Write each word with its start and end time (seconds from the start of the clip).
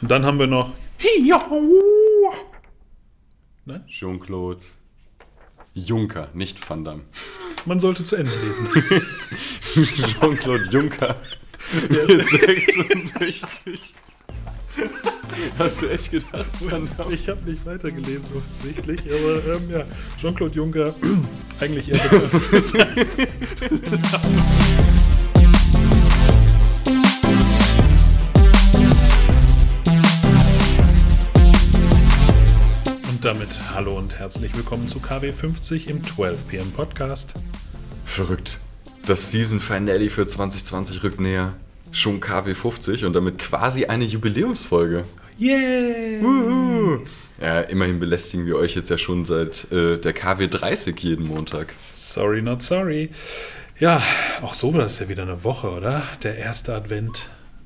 Und 0.00 0.10
dann 0.10 0.24
haben 0.24 0.38
wir 0.38 0.46
noch 0.46 0.74
Nein? 3.64 3.84
Jean-Claude 3.86 4.60
Juncker, 5.74 6.28
nicht 6.34 6.68
Van 6.68 6.84
Damme. 6.84 7.02
Man 7.66 7.78
sollte 7.80 8.04
zu 8.04 8.16
Ende 8.16 8.32
lesen. 8.32 9.04
Jean-Claude 10.20 10.64
Juncker. 10.70 11.16
Ja. 11.90 12.24
66. 12.24 13.94
Hast 15.58 15.82
du 15.82 15.88
echt 15.88 16.10
gedacht, 16.10 16.46
Van 16.60 16.88
Damme? 16.96 17.14
Ich 17.14 17.28
habe 17.28 17.48
nicht 17.48 17.64
weitergelesen 17.66 18.30
offensichtlich, 18.36 19.00
aber 19.00 19.54
ähm, 19.54 19.70
ja, 19.70 19.84
Jean-Claude 20.20 20.54
Juncker, 20.54 20.94
eigentlich 21.60 21.88
eher 21.90 21.98
bekannt 21.98 22.74
Und 33.18 33.24
damit 33.24 33.58
hallo 33.74 33.98
und 33.98 34.16
herzlich 34.16 34.54
willkommen 34.56 34.86
zu 34.86 35.00
KW 35.00 35.32
50 35.32 35.90
im 35.90 36.04
12 36.04 36.46
PM 36.46 36.70
Podcast. 36.70 37.34
Verrückt. 38.04 38.60
Das 39.06 39.32
Season 39.32 39.58
Finale 39.58 40.08
für 40.08 40.24
2020 40.24 41.02
rückt 41.02 41.18
näher. 41.18 41.54
Schon 41.90 42.20
KW 42.20 42.54
50 42.54 43.04
und 43.06 43.14
damit 43.14 43.40
quasi 43.40 43.86
eine 43.86 44.04
Jubiläumsfolge. 44.04 45.04
Yay! 45.36 46.20
Uhu. 46.22 47.00
Ja, 47.42 47.62
immerhin 47.62 47.98
belästigen 47.98 48.46
wir 48.46 48.54
euch 48.54 48.76
jetzt 48.76 48.88
ja 48.88 48.98
schon 48.98 49.24
seit 49.24 49.66
äh, 49.72 49.98
der 49.98 50.12
KW 50.12 50.46
30 50.46 50.96
jeden 51.00 51.26
Montag. 51.26 51.74
Sorry, 51.92 52.40
not 52.40 52.62
sorry. 52.62 53.10
Ja, 53.80 54.00
auch 54.42 54.54
so 54.54 54.72
war 54.74 54.82
das 54.82 55.00
ja 55.00 55.08
wieder 55.08 55.24
eine 55.24 55.42
Woche, 55.42 55.70
oder? 55.70 56.04
Der 56.22 56.38
erste 56.38 56.72
Advent, 56.72 57.22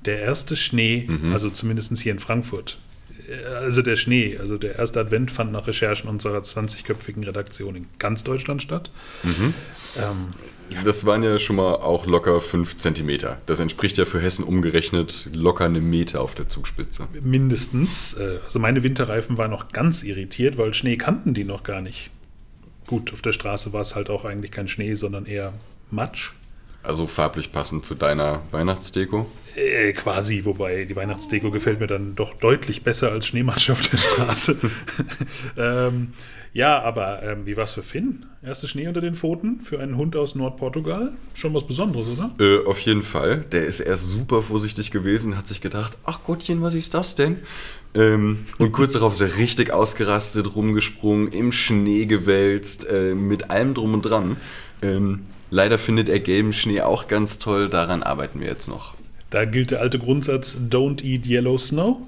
der 0.06 0.20
erste 0.20 0.56
Schnee, 0.56 1.06
also 1.30 1.50
zumindest 1.50 1.94
hier 1.98 2.12
in 2.12 2.20
Frankfurt. 2.20 2.78
Also 3.60 3.82
der 3.82 3.96
Schnee, 3.96 4.36
also 4.38 4.58
der 4.58 4.78
erste 4.78 5.00
Advent 5.00 5.30
fand 5.30 5.52
nach 5.52 5.66
Recherchen 5.66 6.08
unserer 6.08 6.38
20-köpfigen 6.38 7.24
Redaktion 7.26 7.76
in 7.76 7.86
ganz 7.98 8.24
Deutschland 8.24 8.62
statt. 8.62 8.90
Ähm, 9.24 10.28
Das 10.84 11.04
waren 11.04 11.22
ja 11.22 11.38
schon 11.38 11.56
mal 11.56 11.74
auch 11.74 12.06
locker 12.06 12.40
5 12.40 12.78
Zentimeter. 12.78 13.38
Das 13.46 13.60
entspricht 13.60 13.98
ja 13.98 14.04
für 14.04 14.20
Hessen 14.20 14.44
umgerechnet 14.44 15.28
locker 15.34 15.66
einem 15.66 15.88
Meter 15.90 16.20
auf 16.22 16.34
der 16.34 16.48
Zugspitze. 16.48 17.08
mindestens. 17.20 18.14
Äh, 18.14 18.38
Also 18.44 18.58
meine 18.58 18.82
Winterreifen 18.82 19.36
waren 19.38 19.50
noch 19.50 19.72
ganz 19.72 20.02
irritiert, 20.02 20.56
weil 20.58 20.72
Schnee 20.74 20.96
kannten 20.96 21.34
die 21.34 21.44
noch 21.44 21.62
gar 21.62 21.80
nicht. 21.80 22.10
Gut, 22.86 23.12
auf 23.12 23.22
der 23.22 23.32
Straße 23.32 23.72
war 23.72 23.80
es 23.82 23.94
halt 23.94 24.10
auch 24.10 24.24
eigentlich 24.24 24.50
kein 24.50 24.68
Schnee, 24.68 24.94
sondern 24.94 25.26
eher 25.26 25.52
Matsch. 25.90 26.32
Also 26.82 27.06
farblich 27.06 27.52
passend 27.52 27.86
zu 27.86 27.94
deiner 27.94 28.42
Weihnachtsdeko. 28.50 29.30
Äh, 29.54 29.92
quasi, 29.92 30.44
wobei 30.44 30.84
die 30.84 30.96
Weihnachtsdeko 30.96 31.50
gefällt 31.50 31.78
mir 31.78 31.86
dann 31.86 32.14
doch 32.14 32.34
deutlich 32.34 32.82
besser 32.82 33.12
als 33.12 33.26
Schneematsch 33.26 33.70
auf 33.70 33.86
der 33.86 33.98
Straße. 33.98 34.56
ähm, 35.56 36.12
ja, 36.54 36.82
aber 36.82 37.22
ähm, 37.22 37.46
wie 37.46 37.56
war's 37.56 37.72
für 37.72 37.82
Finn? 37.82 38.26
Erste 38.42 38.66
Schnee 38.68 38.86
unter 38.86 39.00
den 39.00 39.14
Pfoten 39.14 39.60
für 39.60 39.80
einen 39.80 39.96
Hund 39.96 40.16
aus 40.16 40.34
Nordportugal? 40.34 41.12
Schon 41.34 41.54
was 41.54 41.66
Besonderes, 41.66 42.08
oder? 42.08 42.26
Äh, 42.38 42.66
auf 42.66 42.80
jeden 42.80 43.02
Fall. 43.02 43.40
Der 43.52 43.64
ist 43.64 43.80
erst 43.80 44.10
super 44.10 44.42
vorsichtig 44.42 44.90
gewesen, 44.90 45.36
hat 45.36 45.48
sich 45.48 45.60
gedacht, 45.60 45.96
ach 46.04 46.24
Gottchen, 46.24 46.62
was 46.62 46.74
ist 46.74 46.92
das 46.94 47.14
denn? 47.14 47.38
Ähm, 47.94 48.44
und 48.58 48.72
kurz 48.72 48.94
darauf 48.94 49.14
ist 49.14 49.20
er 49.20 49.36
richtig 49.36 49.70
ausgerastet, 49.72 50.54
rumgesprungen, 50.54 51.28
im 51.28 51.52
Schnee 51.52 52.06
gewälzt, 52.06 52.86
äh, 52.86 53.14
mit 53.14 53.50
allem 53.50 53.74
drum 53.74 53.94
und 53.94 54.02
dran. 54.02 54.36
Ähm, 54.82 55.20
leider 55.50 55.78
findet 55.78 56.08
er 56.08 56.20
gelben 56.20 56.52
Schnee 56.52 56.80
auch 56.80 57.08
ganz 57.08 57.38
toll, 57.38 57.68
daran 57.68 58.02
arbeiten 58.02 58.40
wir 58.40 58.48
jetzt 58.48 58.68
noch. 58.68 58.94
Da 59.30 59.44
gilt 59.44 59.70
der 59.70 59.80
alte 59.80 59.98
Grundsatz, 59.98 60.58
don't 60.68 61.02
eat 61.02 61.26
yellow 61.26 61.56
snow. 61.58 61.98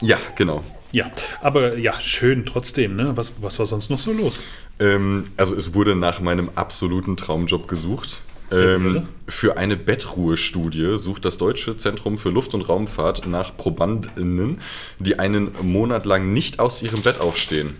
Ja, 0.00 0.18
genau. 0.36 0.64
Ja, 0.90 1.10
aber 1.40 1.78
ja, 1.78 1.98
schön 2.00 2.44
trotzdem, 2.44 2.96
ne? 2.96 3.16
Was, 3.16 3.32
was 3.40 3.58
war 3.58 3.66
sonst 3.66 3.90
noch 3.90 3.98
so 3.98 4.12
los? 4.12 4.42
Ähm, 4.78 5.24
also 5.36 5.54
es 5.54 5.72
wurde 5.74 5.94
nach 5.94 6.20
meinem 6.20 6.50
absoluten 6.54 7.16
Traumjob 7.16 7.68
gesucht. 7.68 8.22
Ähm, 8.50 9.08
für 9.26 9.56
eine 9.56 9.78
Bettruhestudie 9.78 10.98
sucht 10.98 11.24
das 11.24 11.38
Deutsche 11.38 11.78
Zentrum 11.78 12.18
für 12.18 12.28
Luft- 12.28 12.52
und 12.52 12.68
Raumfahrt 12.68 13.26
nach 13.26 13.56
ProbandInnen, 13.56 14.58
die 14.98 15.18
einen 15.18 15.52
Monat 15.62 16.04
lang 16.04 16.32
nicht 16.34 16.60
aus 16.60 16.82
ihrem 16.82 17.00
Bett 17.00 17.20
aufstehen. 17.20 17.74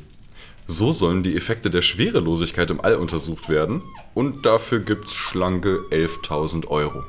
So 0.67 0.93
sollen 0.93 1.23
die 1.23 1.37
Effekte 1.37 1.71
der 1.71 1.83
Schwerelosigkeit 1.83 2.71
im 2.71 2.81
All 2.81 2.97
untersucht 2.97 3.49
werden 3.49 3.83
und 4.15 4.47
dafür 4.47 4.81
gibt's 4.81 5.15
schlanke 5.15 5.81
11.000 5.91 6.69
Euro. 6.69 7.03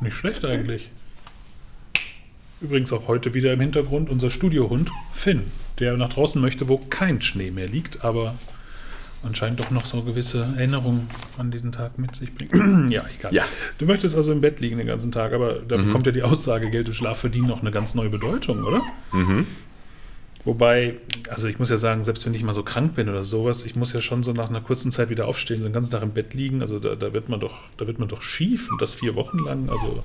Nicht 0.00 0.14
schlecht 0.14 0.44
eigentlich. 0.44 0.90
Übrigens 2.60 2.92
auch 2.92 3.06
heute 3.06 3.34
wieder 3.34 3.52
im 3.52 3.60
Hintergrund 3.60 4.08
unser 4.08 4.30
Studiohund 4.30 4.90
Finn, 5.12 5.42
der 5.78 5.96
nach 5.96 6.10
draußen 6.10 6.40
möchte, 6.40 6.68
wo 6.68 6.78
kein 6.78 7.20
Schnee 7.20 7.50
mehr 7.50 7.68
liegt, 7.68 8.02
aber 8.04 8.34
anscheinend 9.22 9.60
doch 9.60 9.70
noch 9.70 9.84
so 9.84 10.02
gewisse 10.02 10.54
Erinnerungen 10.56 11.08
an 11.36 11.50
diesen 11.50 11.72
Tag 11.72 11.98
mit 11.98 12.14
sich 12.14 12.34
bringt. 12.34 12.54
ja, 12.92 13.02
egal. 13.18 13.34
Ja. 13.34 13.44
Du 13.78 13.84
möchtest 13.84 14.16
also 14.16 14.32
im 14.32 14.40
Bett 14.40 14.60
liegen 14.60 14.78
den 14.78 14.86
ganzen 14.86 15.12
Tag, 15.12 15.32
aber 15.32 15.60
da 15.60 15.76
bekommt 15.76 16.06
ja 16.06 16.12
die 16.12 16.22
Aussage, 16.22 16.70
Geld 16.70 16.88
und 16.88 16.94
Schlaf 16.94 17.18
verdienen 17.18 17.48
noch 17.48 17.60
eine 17.60 17.70
ganz 17.72 17.94
neue 17.94 18.08
Bedeutung, 18.08 18.62
oder? 18.64 18.80
Wobei, 20.46 21.00
also 21.28 21.48
ich 21.48 21.58
muss 21.58 21.70
ja 21.70 21.76
sagen, 21.76 22.04
selbst 22.04 22.24
wenn 22.24 22.32
ich 22.32 22.44
mal 22.44 22.54
so 22.54 22.62
krank 22.62 22.94
bin 22.94 23.08
oder 23.08 23.24
sowas, 23.24 23.64
ich 23.64 23.74
muss 23.74 23.92
ja 23.92 24.00
schon 24.00 24.22
so 24.22 24.32
nach 24.32 24.48
einer 24.48 24.60
kurzen 24.60 24.92
Zeit 24.92 25.10
wieder 25.10 25.26
aufstehen, 25.26 25.62
den 25.62 25.72
ganzen 25.72 25.90
Tag 25.90 26.02
im 26.02 26.12
Bett 26.12 26.34
liegen. 26.34 26.60
Also 26.60 26.78
da, 26.78 26.94
da 26.94 27.12
wird 27.12 27.28
man 27.28 27.40
doch, 27.40 27.64
da 27.76 27.88
wird 27.88 27.98
man 27.98 28.08
doch 28.08 28.22
schief 28.22 28.70
und 28.70 28.80
das 28.80 28.94
vier 28.94 29.16
Wochen 29.16 29.40
lang. 29.40 29.68
Also 29.68 29.98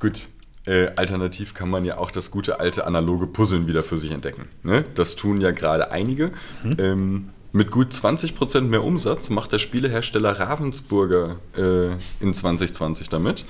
Gut. 0.00 0.26
Äh, 0.66 0.88
alternativ 0.96 1.54
kann 1.54 1.70
man 1.70 1.84
ja 1.84 1.96
auch 1.96 2.10
das 2.10 2.32
gute 2.32 2.58
alte 2.58 2.86
analoge 2.86 3.28
Puzzeln 3.28 3.68
wieder 3.68 3.84
für 3.84 3.96
sich 3.96 4.10
entdecken. 4.10 4.46
Ne? 4.64 4.84
Das 4.96 5.14
tun 5.14 5.40
ja 5.40 5.52
gerade 5.52 5.92
einige. 5.92 6.32
Ähm, 6.78 7.28
mit 7.52 7.70
gut 7.70 7.92
20% 7.92 8.62
mehr 8.62 8.82
Umsatz 8.82 9.30
macht 9.30 9.52
der 9.52 9.60
Spielehersteller 9.60 10.40
Ravensburger 10.40 11.36
äh, 11.56 11.92
in 12.20 12.34
2020 12.34 13.08
damit. 13.08 13.44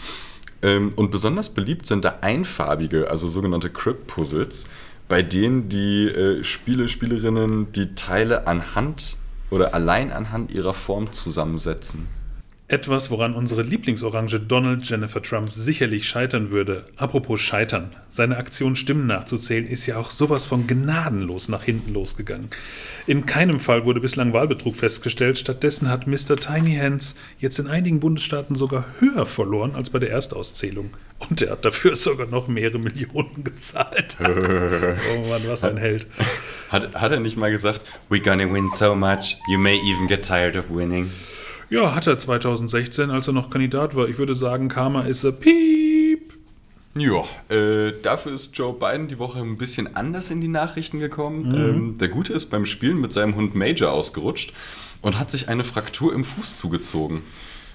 Ähm, 0.60 0.90
und 0.94 1.10
besonders 1.10 1.50
beliebt 1.50 1.86
sind 1.86 2.04
da 2.04 2.18
einfarbige, 2.20 3.10
also 3.10 3.28
sogenannte 3.28 3.70
Crypt-Puzzles, 3.70 4.66
bei 5.08 5.22
denen 5.22 5.68
die 5.68 6.06
äh, 6.06 6.44
Spiele, 6.44 6.86
Spielerinnen 6.86 7.72
die 7.72 7.94
Teile 7.94 8.46
anhand 8.46 9.16
oder 9.50 9.74
allein 9.74 10.12
anhand 10.12 10.52
ihrer 10.52 10.74
Form 10.74 11.12
zusammensetzen. 11.12 12.06
Etwas, 12.70 13.10
woran 13.10 13.32
unsere 13.32 13.62
Lieblingsorange 13.62 14.40
Donald 14.40 14.86
Jennifer 14.86 15.22
Trump 15.22 15.50
sicherlich 15.50 16.06
scheitern 16.06 16.50
würde. 16.50 16.84
Apropos 16.96 17.40
scheitern. 17.40 17.92
Seine 18.10 18.36
Aktion 18.36 18.76
Stimmen 18.76 19.06
nachzuzählen 19.06 19.66
ist 19.66 19.86
ja 19.86 19.96
auch 19.96 20.10
sowas 20.10 20.44
von 20.44 20.66
gnadenlos 20.66 21.48
nach 21.48 21.62
hinten 21.62 21.94
losgegangen. 21.94 22.50
In 23.06 23.24
keinem 23.24 23.58
Fall 23.58 23.86
wurde 23.86 24.00
bislang 24.00 24.34
Wahlbetrug 24.34 24.76
festgestellt. 24.76 25.38
Stattdessen 25.38 25.88
hat 25.88 26.06
Mr. 26.06 26.36
Tiny 26.36 26.76
Hands 26.76 27.14
jetzt 27.38 27.58
in 27.58 27.68
einigen 27.68 28.00
Bundesstaaten 28.00 28.54
sogar 28.54 28.84
höher 28.98 29.24
verloren 29.24 29.74
als 29.74 29.88
bei 29.88 29.98
der 29.98 30.10
Erstauszählung. 30.10 30.90
Und 31.30 31.40
er 31.40 31.52
hat 31.52 31.64
dafür 31.64 31.96
sogar 31.96 32.26
noch 32.26 32.48
mehrere 32.48 32.80
Millionen 32.80 33.44
gezahlt. 33.44 34.18
oh 34.20 35.28
Mann, 35.30 35.42
was 35.46 35.64
ein 35.64 35.78
Held. 35.78 36.06
Hat, 36.68 36.94
hat 36.94 37.12
er 37.12 37.20
nicht 37.20 37.38
mal 37.38 37.50
gesagt, 37.50 37.80
we're 38.10 38.22
gonna 38.22 38.44
win 38.44 38.68
so 38.74 38.94
much, 38.94 39.38
you 39.50 39.56
may 39.56 39.78
even 39.88 40.06
get 40.06 40.22
tired 40.22 40.54
of 40.54 40.68
winning? 40.68 41.10
Ja, 41.70 41.94
hat 41.94 42.06
er 42.06 42.18
2016, 42.18 43.10
als 43.10 43.26
er 43.26 43.34
noch 43.34 43.50
Kandidat 43.50 43.94
war. 43.94 44.08
Ich 44.08 44.18
würde 44.18 44.34
sagen, 44.34 44.68
Karma 44.68 45.02
ist 45.02 45.24
a 45.24 45.30
Piep. 45.30 46.32
Ja, 46.96 47.24
äh, 47.54 47.92
dafür 48.02 48.32
ist 48.32 48.56
Joe 48.56 48.72
Biden 48.72 49.08
die 49.08 49.18
Woche 49.18 49.38
ein 49.38 49.58
bisschen 49.58 49.94
anders 49.94 50.30
in 50.30 50.40
die 50.40 50.48
Nachrichten 50.48 50.98
gekommen. 50.98 51.54
Ähm, 51.54 51.98
der 51.98 52.08
Gute 52.08 52.32
ist 52.32 52.46
beim 52.46 52.64
Spielen 52.64 53.00
mit 53.00 53.12
seinem 53.12 53.34
Hund 53.34 53.54
Major 53.54 53.92
ausgerutscht 53.92 54.52
und 55.02 55.18
hat 55.18 55.30
sich 55.30 55.48
eine 55.48 55.62
Fraktur 55.62 56.14
im 56.14 56.24
Fuß 56.24 56.56
zugezogen. 56.56 57.22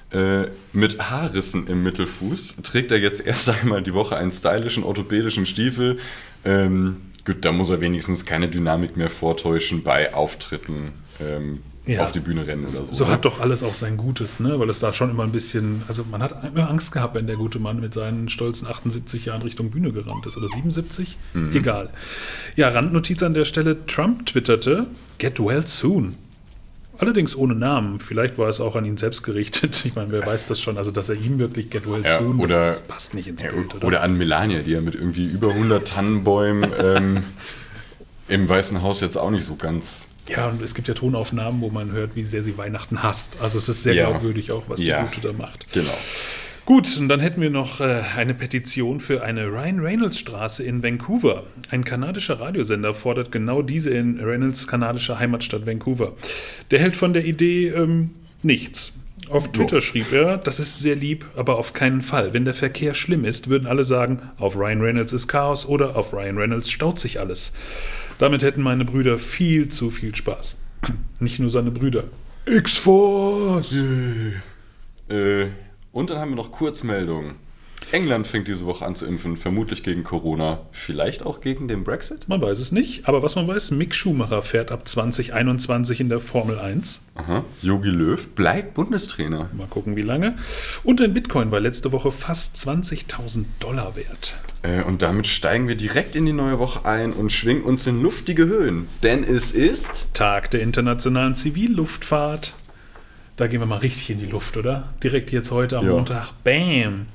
Äh, 0.09 0.45
mit 0.73 0.99
Haarrissen 0.99 1.67
im 1.67 1.83
Mittelfuß 1.83 2.57
trägt 2.63 2.91
er 2.91 2.99
jetzt 2.99 3.25
erst 3.25 3.49
einmal 3.49 3.83
die 3.83 3.93
Woche 3.93 4.17
einen 4.17 4.31
stylischen 4.31 4.83
orthopädischen 4.83 5.45
Stiefel. 5.45 5.99
Ähm, 6.43 6.97
gut, 7.25 7.45
da 7.45 7.51
muss 7.51 7.69
er 7.69 7.79
wenigstens 7.79 8.25
keine 8.25 8.49
Dynamik 8.49 8.97
mehr 8.97 9.09
vortäuschen 9.09 9.83
bei 9.83 10.13
Auftritten 10.13 10.91
ähm, 11.21 11.61
Ja. 11.85 12.03
auf 12.03 12.13
die 12.13 12.21
Bühne 12.21 12.47
rennen 12.47 12.61
oder 12.63 12.69
so. 12.71 12.87
So 12.89 13.03
ne? 13.03 13.11
hat 13.11 13.25
doch 13.25 13.41
alles 13.41 13.61
auch 13.61 13.73
sein 13.73 13.97
Gutes, 13.97 14.39
ne? 14.39 14.57
Weil 14.57 14.69
es 14.69 14.79
da 14.79 14.93
schon 14.93 15.09
immer 15.09 15.23
ein 15.23 15.33
bisschen, 15.33 15.83
also 15.89 16.05
man 16.09 16.23
hat 16.23 16.33
immer 16.45 16.69
Angst 16.69 16.93
gehabt, 16.93 17.13
wenn 17.15 17.27
der 17.27 17.35
gute 17.35 17.59
Mann 17.59 17.81
mit 17.81 17.93
seinen 17.93 18.29
stolzen 18.29 18.67
78 18.69 19.25
Jahren 19.25 19.41
Richtung 19.41 19.69
Bühne 19.69 19.91
gerannt 19.91 20.25
ist 20.25 20.37
oder 20.37 20.47
77, 20.47 21.17
Mhm. 21.33 21.51
egal. 21.53 21.89
Ja, 22.55 22.69
Randnotiz 22.69 23.21
an 23.21 23.33
der 23.33 23.43
Stelle: 23.43 23.85
Trump 23.85 24.25
twitterte, 24.27 24.87
"Get 25.17 25.39
well 25.43 25.67
soon." 25.67 26.15
Allerdings 26.99 27.35
ohne 27.35 27.55
Namen. 27.55 27.99
Vielleicht 27.99 28.37
war 28.37 28.47
es 28.47 28.61
auch 28.61 28.75
an 28.77 28.85
ihn 28.85 28.95
selbst 28.97 29.23
gerichtet. 29.23 29.83
Ich 29.83 29.95
meine, 29.95 30.11
wer 30.11 30.25
weiß 30.25 30.45
das 30.45 30.61
schon? 30.61 30.77
Also, 30.77 30.91
dass 30.91 31.09
er 31.09 31.15
ihm 31.15 31.37
wirklich 31.39 31.69
Get 31.69 31.85
well 31.91 32.01
Ja, 32.05 32.19
soon, 32.19 32.39
oder- 32.39 32.63
das, 32.63 32.77
das 32.79 32.87
passt 32.87 33.13
nicht 33.15 33.27
ins 33.27 33.41
Ja, 33.41 33.51
Bild, 33.51 33.75
oder? 33.75 33.87
oder 33.87 34.03
an 34.03 34.17
Melania, 34.17 34.59
die 34.59 34.71
ja 34.71 34.79
mit 34.79 34.95
irgendwie 34.95 35.25
über 35.25 35.53
100 35.53 35.85
Tannenbäumen 35.87 36.71
ähm, 36.79 37.23
im 38.29 38.47
Weißen 38.47 38.81
Haus 38.83 39.01
jetzt 39.01 39.17
auch 39.17 39.31
nicht 39.31 39.43
so 39.45 39.55
ganz. 39.55 40.07
Ja, 40.29 40.47
und 40.47 40.61
es 40.61 40.73
gibt 40.73 40.87
ja 40.87 40.93
Tonaufnahmen, 40.93 41.59
wo 41.61 41.69
man 41.69 41.91
hört, 41.91 42.15
wie 42.15 42.23
sehr 42.23 42.43
sie 42.43 42.57
Weihnachten 42.57 43.03
hasst. 43.03 43.37
Also 43.41 43.57
es 43.57 43.67
ist 43.69 43.83
sehr 43.83 43.93
Ja. 43.93 44.09
glaubwürdig 44.09 44.51
auch, 44.51 44.63
was 44.67 44.81
Ja. 44.81 45.01
die 45.03 45.15
Gute 45.15 45.27
da 45.27 45.33
macht. 45.33 45.71
Genau. 45.73 45.91
Gut, 46.65 46.95
und 46.97 47.09
dann 47.09 47.19
hätten 47.19 47.41
wir 47.41 47.49
noch 47.49 47.81
äh, 47.81 48.01
eine 48.15 48.33
Petition 48.33 49.01
für 49.01 49.21
eine 49.21 49.47
Ryan 49.47 49.81
Reynolds 49.81 50.17
Straße 50.17 50.63
in 50.63 50.81
Vancouver. 50.81 51.43
Ein 51.71 51.83
kanadischer 51.83 52.39
Radiosender 52.39 52.93
fordert 52.93 53.33
genau 53.33 53.61
diese 53.61 53.89
in 53.89 54.17
Reynolds 54.21 54.65
kanadischer 54.65 55.19
Heimatstadt 55.19 55.65
Vancouver. 55.65 56.13
Der 56.71 56.79
hält 56.79 56.95
von 56.95 57.11
der 57.13 57.25
Idee 57.25 57.67
ähm, 57.67 58.11
nichts. 58.43 58.92
Auf 59.29 59.51
Twitter 59.51 59.81
schrieb 59.81 60.11
er, 60.11 60.37
das 60.37 60.59
ist 60.59 60.79
sehr 60.79 60.95
lieb, 60.95 61.25
aber 61.35 61.57
auf 61.57 61.73
keinen 61.73 62.01
Fall. 62.01 62.33
Wenn 62.33 62.45
der 62.45 62.53
Verkehr 62.53 62.93
schlimm 62.93 63.25
ist, 63.25 63.49
würden 63.49 63.67
alle 63.67 63.83
sagen, 63.83 64.21
auf 64.37 64.55
Ryan 64.55 64.81
Reynolds 64.81 65.13
ist 65.13 65.27
Chaos 65.27 65.65
oder 65.65 65.95
auf 65.95 66.13
Ryan 66.13 66.37
Reynolds 66.37 66.69
staut 66.69 66.99
sich 66.99 67.19
alles. 67.19 67.53
Damit 68.17 68.43
hätten 68.43 68.61
meine 68.61 68.85
Brüder 68.85 69.17
viel 69.17 69.69
zu 69.69 69.89
viel 69.89 70.13
Spaß. 70.15 70.57
Nicht 71.19 71.39
nur 71.39 71.49
seine 71.49 71.71
Brüder. 71.71 72.05
X-Force! 72.45 73.75
Äh, 75.09 75.47
und 75.91 76.09
dann 76.09 76.19
haben 76.19 76.31
wir 76.31 76.35
noch 76.35 76.51
Kurzmeldungen. 76.51 77.35
England 77.91 78.25
fängt 78.27 78.47
diese 78.47 78.65
Woche 78.65 78.85
an 78.85 78.95
zu 78.95 79.05
impfen, 79.05 79.37
vermutlich 79.37 79.83
gegen 79.83 80.03
Corona, 80.03 80.61
vielleicht 80.71 81.25
auch 81.25 81.41
gegen 81.41 81.67
den 81.67 81.83
Brexit. 81.83 82.27
Man 82.27 82.41
weiß 82.41 82.59
es 82.59 82.71
nicht, 82.71 83.07
aber 83.07 83.21
was 83.23 83.35
man 83.35 83.47
weiß, 83.47 83.71
Mick 83.71 83.93
Schumacher 83.93 84.41
fährt 84.41 84.71
ab 84.71 84.87
2021 84.87 85.99
in 85.99 86.09
der 86.09 86.19
Formel 86.19 86.59
1. 86.59 87.01
Aha. 87.15 87.43
Jogi 87.61 87.89
Löw 87.89 88.27
bleibt 88.35 88.73
Bundestrainer. 88.73 89.49
Mal 89.53 89.67
gucken, 89.67 89.95
wie 89.95 90.01
lange. 90.01 90.35
Und 90.83 91.01
ein 91.01 91.13
Bitcoin 91.13 91.51
war 91.51 91.59
letzte 91.59 91.91
Woche 91.91 92.11
fast 92.11 92.55
20.000 92.57 93.45
Dollar 93.59 93.95
wert. 93.95 94.35
Äh, 94.63 94.83
und 94.83 95.01
damit 95.01 95.27
steigen 95.27 95.67
wir 95.67 95.75
direkt 95.75 96.15
in 96.15 96.25
die 96.25 96.33
neue 96.33 96.59
Woche 96.59 96.85
ein 96.85 97.11
und 97.13 97.31
schwingen 97.31 97.63
uns 97.63 97.85
in 97.85 98.01
luftige 98.01 98.45
Höhen. 98.47 98.87
Denn 99.03 99.23
es 99.23 99.51
ist. 99.51 100.07
Tag 100.13 100.49
der 100.51 100.61
internationalen 100.61 101.35
Zivilluftfahrt. 101.35 102.53
Da 103.35 103.47
gehen 103.47 103.59
wir 103.59 103.65
mal 103.65 103.77
richtig 103.79 104.09
in 104.11 104.19
die 104.19 104.25
Luft, 104.25 104.57
oder? 104.57 104.93
Direkt 105.03 105.31
jetzt 105.31 105.51
heute 105.51 105.77
am 105.79 105.85
Ja. 105.85 105.91
Montag. 105.91 106.31
Bam! 106.43 107.07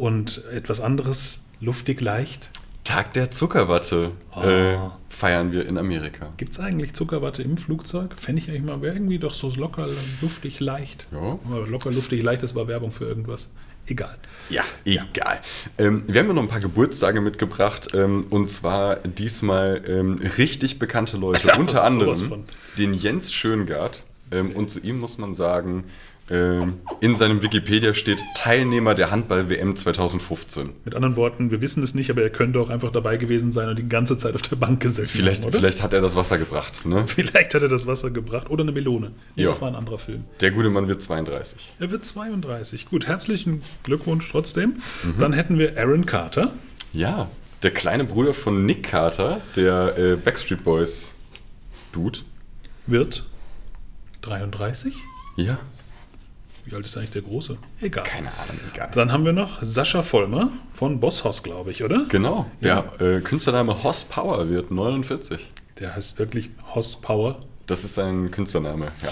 Und 0.00 0.44
etwas 0.50 0.80
anderes, 0.80 1.42
luftig 1.60 2.00
leicht. 2.00 2.48
Tag 2.84 3.12
der 3.12 3.30
Zuckerwatte. 3.30 4.12
Ah. 4.32 4.44
Äh, 4.48 4.78
feiern 5.10 5.52
wir 5.52 5.66
in 5.66 5.76
Amerika. 5.76 6.32
Gibt 6.38 6.52
es 6.52 6.58
eigentlich 6.58 6.94
Zuckerwatte 6.94 7.42
im 7.42 7.58
Flugzeug? 7.58 8.14
Fände 8.16 8.40
ich 8.40 8.48
eigentlich 8.48 8.62
mal, 8.62 8.80
wäre 8.80 8.94
irgendwie 8.94 9.18
doch 9.18 9.34
so 9.34 9.50
locker, 9.50 9.86
luftig, 10.22 10.58
leicht. 10.58 11.06
Ja. 11.12 11.38
Locker, 11.66 11.90
luftig, 11.90 12.22
leicht, 12.22 12.42
das 12.42 12.54
war 12.54 12.66
Werbung 12.66 12.92
für 12.92 13.04
irgendwas. 13.04 13.50
Egal. 13.86 14.16
Ja, 14.48 14.62
egal. 14.86 15.40
Ähm, 15.76 16.04
wir 16.06 16.22
haben 16.22 16.28
ja 16.28 16.32
noch 16.32 16.44
ein 16.44 16.48
paar 16.48 16.60
Geburtstage 16.60 17.20
mitgebracht 17.20 17.88
ähm, 17.92 18.26
und 18.30 18.50
zwar 18.50 18.96
diesmal 19.00 19.82
ähm, 19.86 20.18
richtig 20.38 20.78
bekannte 20.78 21.18
Leute, 21.18 21.52
unter 21.58 21.84
anderem 21.84 22.44
den 22.78 22.94
Jens 22.94 23.34
Schöngard. 23.34 24.06
Ähm, 24.32 24.52
und 24.52 24.70
zu 24.70 24.80
ihm 24.80 24.98
muss 24.98 25.18
man 25.18 25.34
sagen, 25.34 25.84
in 26.30 27.16
seinem 27.16 27.42
Wikipedia 27.42 27.92
steht 27.92 28.22
Teilnehmer 28.36 28.94
der 28.94 29.10
Handball-WM 29.10 29.76
2015. 29.76 30.70
Mit 30.84 30.94
anderen 30.94 31.16
Worten, 31.16 31.50
wir 31.50 31.60
wissen 31.60 31.82
es 31.82 31.94
nicht, 31.94 32.08
aber 32.08 32.22
er 32.22 32.30
könnte 32.30 32.60
auch 32.60 32.70
einfach 32.70 32.92
dabei 32.92 33.16
gewesen 33.16 33.50
sein 33.50 33.68
und 33.68 33.76
die 33.76 33.88
ganze 33.88 34.16
Zeit 34.16 34.36
auf 34.36 34.42
der 34.42 34.54
Bank 34.54 34.78
gesessen 34.80 35.16
Vielleicht, 35.16 35.44
haben, 35.44 35.52
vielleicht 35.52 35.82
hat 35.82 35.92
er 35.92 36.00
das 36.00 36.14
Wasser 36.14 36.38
gebracht. 36.38 36.86
Ne? 36.86 37.04
Vielleicht 37.08 37.54
hat 37.54 37.62
er 37.62 37.68
das 37.68 37.88
Wasser 37.88 38.10
gebracht 38.10 38.48
oder 38.48 38.62
eine 38.62 38.70
Melone. 38.70 39.10
Nee, 39.34 39.44
das 39.44 39.60
war 39.60 39.68
ein 39.68 39.74
anderer 39.74 39.98
Film. 39.98 40.24
Der 40.40 40.52
gute 40.52 40.70
Mann 40.70 40.86
wird 40.86 41.02
32. 41.02 41.74
Er 41.80 41.90
wird 41.90 42.04
32. 42.04 42.86
Gut, 42.86 43.08
herzlichen 43.08 43.62
Glückwunsch 43.82 44.30
trotzdem. 44.30 44.74
Mhm. 45.02 45.14
Dann 45.18 45.32
hätten 45.32 45.58
wir 45.58 45.76
Aaron 45.76 46.06
Carter. 46.06 46.52
Ja, 46.92 47.28
der 47.64 47.72
kleine 47.72 48.04
Bruder 48.04 48.34
von 48.34 48.64
Nick 48.66 48.84
Carter, 48.84 49.40
der 49.56 49.98
äh, 49.98 50.16
Backstreet 50.16 50.62
Boys 50.62 51.14
Dude. 51.92 52.20
Wird 52.86 53.24
33. 54.22 54.94
Ja, 55.36 55.58
Wie 56.64 56.74
alt 56.74 56.84
ist 56.84 56.96
eigentlich 56.96 57.10
der 57.10 57.22
Große? 57.22 57.56
Egal. 57.80 58.04
keine 58.04 58.28
Ahnung, 58.28 58.60
egal. 58.72 58.88
Dann 58.94 59.12
haben 59.12 59.24
wir 59.24 59.32
noch 59.32 59.58
Sascha 59.62 60.02
Vollmer 60.02 60.50
von 60.72 61.00
Bosshaus, 61.00 61.42
glaube 61.42 61.70
ich, 61.70 61.82
oder? 61.82 62.04
Genau, 62.08 62.46
Ja. 62.60 62.82
der 63.00 63.16
äh, 63.16 63.20
Künstlername 63.20 63.82
Hoss 63.82 64.04
Power 64.04 64.48
wird 64.48 64.70
49. 64.70 65.50
Der 65.80 65.96
heißt 65.96 66.18
wirklich 66.18 66.50
Hoss 66.74 67.00
Power. 67.00 67.40
Das 67.66 67.84
ist 67.84 67.94
sein 67.94 68.30
Künstlername, 68.30 68.88
ja. 69.02 69.10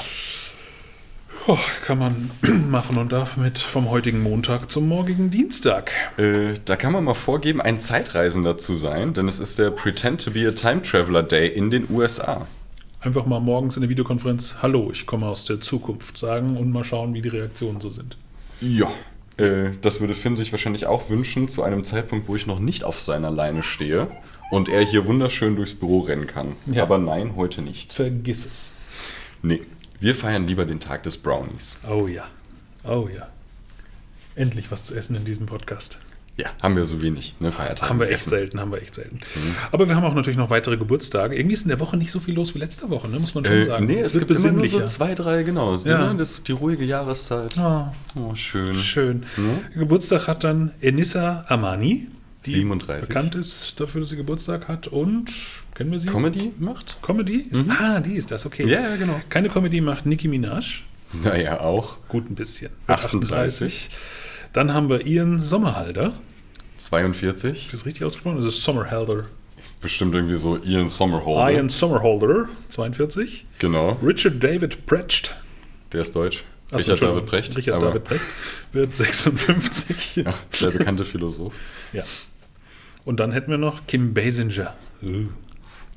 Puh, 1.46 1.56
kann 1.86 1.98
man 1.98 2.30
machen 2.70 2.98
und 2.98 3.12
damit 3.12 3.58
vom 3.58 3.88
heutigen 3.90 4.22
Montag 4.22 4.70
zum 4.70 4.88
morgigen 4.88 5.30
Dienstag. 5.30 5.90
Äh, 6.18 6.54
da 6.64 6.76
kann 6.76 6.92
man 6.92 7.04
mal 7.04 7.14
vorgeben, 7.14 7.60
ein 7.60 7.78
Zeitreisender 7.80 8.58
zu 8.58 8.74
sein, 8.74 9.14
denn 9.14 9.28
es 9.28 9.38
ist 9.40 9.58
der 9.58 9.70
Pretend 9.70 10.22
to 10.24 10.30
be 10.32 10.46
a 10.48 10.52
Time 10.52 10.82
Traveler 10.82 11.22
Day 11.22 11.48
in 11.48 11.70
den 11.70 11.86
USA. 11.90 12.46
Einfach 13.00 13.26
mal 13.26 13.38
morgens 13.38 13.76
in 13.76 13.82
der 13.82 13.90
Videokonferenz 13.90 14.56
Hallo, 14.60 14.90
ich 14.90 15.06
komme 15.06 15.26
aus 15.26 15.44
der 15.44 15.60
Zukunft 15.60 16.18
sagen 16.18 16.56
und 16.56 16.72
mal 16.72 16.82
schauen, 16.82 17.14
wie 17.14 17.22
die 17.22 17.28
Reaktionen 17.28 17.80
so 17.80 17.90
sind. 17.90 18.16
Ja. 18.60 18.90
Äh, 19.36 19.70
das 19.82 20.00
würde 20.00 20.14
Finn 20.14 20.34
sich 20.34 20.50
wahrscheinlich 20.50 20.86
auch 20.86 21.08
wünschen, 21.08 21.46
zu 21.46 21.62
einem 21.62 21.84
Zeitpunkt, 21.84 22.26
wo 22.26 22.34
ich 22.34 22.48
noch 22.48 22.58
nicht 22.58 22.82
auf 22.82 23.00
seiner 23.00 23.30
Leine 23.30 23.62
stehe 23.62 24.08
und 24.50 24.68
er 24.68 24.84
hier 24.84 25.06
wunderschön 25.06 25.54
durchs 25.54 25.76
Büro 25.76 26.00
rennen 26.00 26.26
kann. 26.26 26.56
Ja. 26.66 26.82
Aber 26.82 26.98
nein, 26.98 27.36
heute 27.36 27.62
nicht. 27.62 27.92
Vergiss 27.92 28.44
es. 28.44 28.72
Nee, 29.42 29.62
wir 30.00 30.16
feiern 30.16 30.48
lieber 30.48 30.64
den 30.64 30.80
Tag 30.80 31.04
des 31.04 31.18
Brownies. 31.18 31.78
Oh 31.88 32.08
ja. 32.08 32.26
Oh 32.82 33.08
ja. 33.14 33.28
Endlich 34.34 34.72
was 34.72 34.82
zu 34.82 34.96
essen 34.96 35.14
in 35.14 35.24
diesem 35.24 35.46
Podcast. 35.46 36.00
Ja, 36.38 36.46
haben 36.62 36.76
wir 36.76 36.84
so 36.84 37.02
wenig, 37.02 37.34
ne, 37.40 37.50
Feiertage. 37.50 37.90
Haben 37.90 37.98
wir 37.98 38.08
echt 38.10 38.28
selten, 38.28 38.60
haben 38.60 38.70
wir 38.70 38.80
echt 38.80 38.94
selten. 38.94 39.18
Aber 39.72 39.88
wir 39.88 39.96
haben 39.96 40.04
auch 40.04 40.14
natürlich 40.14 40.36
noch 40.38 40.50
weitere 40.50 40.76
Geburtstage. 40.76 41.36
Irgendwie 41.36 41.54
ist 41.54 41.62
in 41.64 41.68
der 41.68 41.80
Woche 41.80 41.96
nicht 41.96 42.12
so 42.12 42.20
viel 42.20 42.34
los 42.34 42.54
wie 42.54 42.60
letzte 42.60 42.88
Woche, 42.90 43.08
ne? 43.08 43.18
muss 43.18 43.34
man 43.34 43.44
schon 43.44 43.54
Äh, 43.54 43.64
sagen. 43.64 43.86
nee, 43.86 43.98
es, 43.98 44.16
gibt 44.16 44.30
immer 44.30 44.52
nur 44.52 44.66
so 44.68 44.84
zwei, 44.86 45.16
drei, 45.16 45.42
genau. 45.42 45.76
Ja. 45.78 46.12
Ne, 46.12 46.16
Das 46.16 46.30
ist 46.30 46.46
die 46.48 46.52
ruhige 46.52 46.84
Jahreszeit. 46.84 47.58
Ah, 47.58 47.92
Oh, 48.14 48.36
schön. 48.36 48.74
schön. 48.76 49.24
Ne? 49.36 49.58
Geburtstag 49.74 50.28
hat 50.28 50.44
dann 50.44 50.70
Enissa 50.80 51.44
Amani, 51.48 52.06
die 52.46 52.52
37. 52.52 53.08
bekannt 53.08 53.34
ist 53.34 53.80
dafür, 53.80 54.02
dass 54.02 54.10
sie 54.10 54.16
Geburtstag 54.16 54.68
hat. 54.68 54.86
Und, 54.86 55.32
kennen 55.74 55.90
wir 55.90 55.98
sie? 55.98 56.06
Comedy 56.06 56.52
macht? 56.60 56.98
Comedy? 57.02 57.48
Ist, 57.50 57.64
Ah, 57.68 57.98
die 57.98 58.14
ist 58.14 58.30
das, 58.30 58.46
okay. 58.46 58.64
Ja, 58.68 58.80
ja, 58.90 58.96
genau. 58.96 59.20
Keine 59.28 59.48
Comedy 59.48 59.80
macht 59.80 60.06
Nicki 60.06 60.28
Minaj. 60.28 60.82
Naja, 61.24 61.60
auch. 61.62 61.96
Gut 62.08 62.30
ein 62.30 62.34
bisschen. 62.36 62.70
38. 62.86 63.88
Dann 64.52 64.74
haben 64.74 64.88
wir 64.88 65.06
Ian 65.06 65.38
Sommerhalder. 65.38 66.12
42. 66.78 67.66
Ist 67.66 67.72
das 67.72 67.86
richtig 67.86 68.04
ausgesprochen? 68.04 68.36
Das 68.36 68.46
ist 68.46 68.62
Sommerhalder. 68.62 69.24
Bestimmt 69.80 70.14
irgendwie 70.14 70.36
so 70.36 70.56
Ian 70.56 70.88
Somerhalder. 70.88 71.52
Ian 71.52 71.68
Sommerhalder, 71.68 72.48
42. 72.68 73.44
Genau, 73.58 73.92
Richard 74.02 74.42
David 74.42 74.86
Precht. 74.86 75.36
der 75.92 76.00
ist 76.00 76.14
deutsch. 76.14 76.44
Achso, 76.70 76.92
Richard. 76.92 77.10
David 77.10 77.26
Precht. 77.26 77.56
Richard 77.56 77.82
David 77.82 78.04
Precht 78.04 78.22
wird 78.72 78.94
56. 78.94 80.16
Ja, 80.24 80.34
der 80.60 80.70
bekannte 80.70 81.04
Philosoph. 81.04 81.54
Ja. 81.92 82.04
Und 83.04 83.20
dann 83.20 83.32
hätten 83.32 83.50
wir 83.50 83.58
noch 83.58 83.86
Kim 83.86 84.14
Basinger. 84.14 84.74
Uh. 85.02 85.26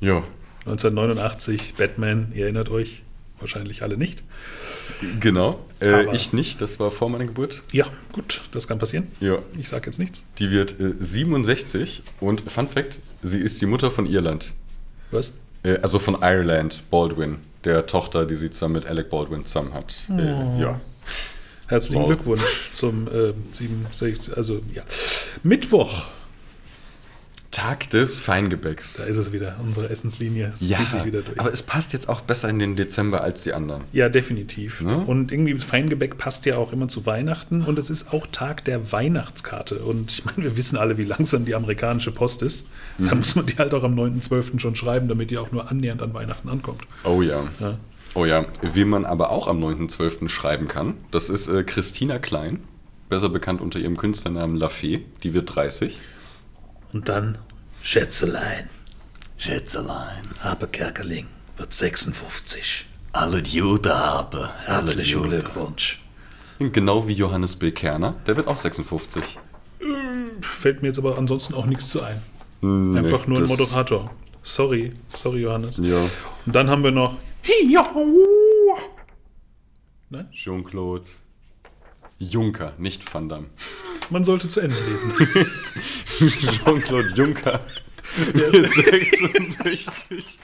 Ja, 0.00 0.22
1989, 0.64 1.74
Batman, 1.76 2.32
ihr 2.34 2.44
erinnert 2.44 2.70
euch 2.70 3.02
wahrscheinlich 3.42 3.82
alle 3.82 3.96
nicht. 3.98 4.22
genau. 5.20 5.60
Äh, 5.80 6.14
ich 6.14 6.32
nicht, 6.32 6.60
das 6.60 6.80
war 6.80 6.90
vor 6.90 7.10
meiner 7.10 7.26
Geburt. 7.26 7.62
Ja, 7.72 7.86
gut, 8.12 8.42
das 8.52 8.66
kann 8.68 8.78
passieren. 8.78 9.08
Ja, 9.20 9.38
Ich 9.58 9.68
sage 9.68 9.86
jetzt 9.86 9.98
nichts. 9.98 10.22
die 10.38 10.50
wird 10.50 10.80
äh, 10.80 10.94
67 10.98 12.02
und 12.20 12.50
Fun 12.50 12.68
Fact, 12.68 12.98
sie 13.22 13.38
ist 13.40 13.60
die 13.60 13.66
Mutter 13.66 13.90
von 13.90 14.06
Irland. 14.06 14.52
Was? 15.10 15.32
Äh, 15.62 15.78
also 15.82 15.98
von 15.98 16.18
Ireland 16.22 16.82
Baldwin, 16.90 17.38
der 17.64 17.86
Tochter, 17.86 18.24
die 18.26 18.34
sie 18.36 18.50
zusammen 18.50 18.74
mit 18.74 18.86
Alec 18.86 19.10
Baldwin 19.10 19.44
zusammen 19.46 19.74
hat. 19.74 19.96
Äh, 20.10 20.60
ja. 20.60 20.80
Herzlichen 21.68 22.00
Wow. 22.02 22.06
Glückwunsch 22.08 22.70
zum 22.74 23.08
äh, 23.08 23.32
67, 23.52 24.36
also 24.36 24.60
ja. 24.74 24.82
Mittwoch, 25.42 26.04
Tag 27.52 27.90
des 27.90 28.16
da 28.16 28.22
Feingebäcks. 28.22 28.98
ist 28.98 29.16
es 29.16 29.30
wieder, 29.30 29.54
unsere 29.62 29.86
Essenslinie. 29.88 30.50
Es 30.54 30.68
Ja, 30.68 30.78
zieht 30.78 30.90
sich 30.90 31.04
wieder 31.04 31.20
durch. 31.22 31.38
aber 31.38 31.52
es 31.52 31.62
passt 31.62 31.92
jetzt 31.92 32.08
auch 32.08 32.22
besser 32.22 32.48
in 32.48 32.58
den 32.58 32.74
Dezember 32.74 33.20
als 33.22 33.42
die 33.44 33.52
anderen. 33.52 33.82
ja, 33.92 34.08
definitiv. 34.08 34.80
Ne? 34.80 34.96
Und 35.06 35.30
irgendwie 35.30 35.58
Feingebäck 35.58 36.18
passt 36.18 36.46
ja 36.46 36.56
auch 36.56 36.72
immer 36.72 36.88
zu 36.88 37.06
Weihnachten 37.06 37.62
und 37.62 37.78
es 37.78 37.90
ist 37.90 38.12
auch 38.12 38.26
Tag 38.26 38.64
der 38.64 38.90
Weihnachtskarte. 38.90 39.80
Und 39.84 40.10
ich 40.10 40.24
meine, 40.24 40.38
wir 40.38 40.56
wissen 40.56 40.76
alle, 40.78 40.96
wie 40.98 41.04
langsam 41.04 41.44
die 41.44 41.54
amerikanische 41.54 42.10
Post 42.10 42.42
ist. 42.42 42.66
Mhm. 42.98 43.08
Da 43.08 43.14
muss 43.14 43.36
man 43.36 43.46
die 43.46 43.56
halt 43.58 43.74
auch 43.74 43.84
am 43.84 43.94
9.12. 43.94 44.58
schon 44.58 44.74
schreiben, 44.74 45.08
damit 45.08 45.30
die 45.30 45.38
auch 45.38 45.52
nur 45.52 45.70
annähernd 45.70 46.02
an 46.02 46.14
Weihnachten 46.14 46.48
ankommt. 46.48 46.82
Oh 47.04 47.22
ja. 47.22 47.44
Ja. 47.60 47.78
Oh 48.14 48.24
ja. 48.24 48.46
Wem 48.62 48.88
man 48.88 49.04
aber 49.04 49.30
auch 49.30 49.46
am 49.46 49.62
9.12. 49.62 50.28
schreiben 50.30 50.68
kann, 50.68 50.94
das 51.10 51.28
ist 51.28 51.48
äh, 51.48 51.64
Christina 51.64 52.18
Klein, 52.18 52.60
besser 53.10 53.28
bekannt 53.28 53.60
unter 53.60 53.78
ihrem 53.78 53.96
Künstlernamen 53.98 54.56
Lafay. 54.56 55.04
Die 55.22 55.34
wird 55.34 55.54
30. 55.54 56.00
Und 56.92 57.08
dann 57.08 57.38
Schätzelein. 57.80 58.68
Schätzelein. 59.38 60.28
Habe 60.40 60.68
Kerkeling 60.68 61.26
wird 61.56 61.72
56. 61.72 62.86
Alle 63.12 63.38
Jude 63.38 63.94
habe. 63.94 64.50
Alle 64.66 64.82
Herzlichen 64.82 65.22
Jude. 65.24 65.28
Glückwunsch. 65.40 66.00
Genau 66.58 67.08
wie 67.08 67.14
Johannes 67.14 67.56
B. 67.56 67.72
Kerner, 67.72 68.14
der 68.26 68.36
wird 68.36 68.46
auch 68.46 68.56
56. 68.56 69.38
Fällt 70.42 70.82
mir 70.82 70.88
jetzt 70.88 70.98
aber 70.98 71.18
ansonsten 71.18 71.54
auch 71.54 71.66
nichts 71.66 71.88
zu 71.88 72.02
ein. 72.02 72.22
Hm, 72.60 72.96
Einfach 72.96 73.26
nee, 73.26 73.34
nur 73.34 73.42
ein 73.42 73.48
Moderator. 73.48 74.10
Sorry, 74.42 74.92
sorry 75.08 75.40
Johannes. 75.40 75.78
Ja. 75.78 75.98
Und 76.46 76.54
dann 76.54 76.70
haben 76.70 76.84
wir 76.84 76.92
noch 76.92 77.18
Nein? 80.10 80.28
Jean-Claude 80.30 81.04
Juncker, 82.18 82.74
nicht 82.78 83.12
Van 83.12 83.28
Damme. 83.28 83.46
Man 84.10 84.24
sollte 84.24 84.48
zu 84.48 84.60
Ende 84.60 84.76
lesen. 84.76 85.12
Jean-Claude 86.28 87.08
Juncker. 87.14 87.60
Mit 88.34 88.72
66. 88.72 90.38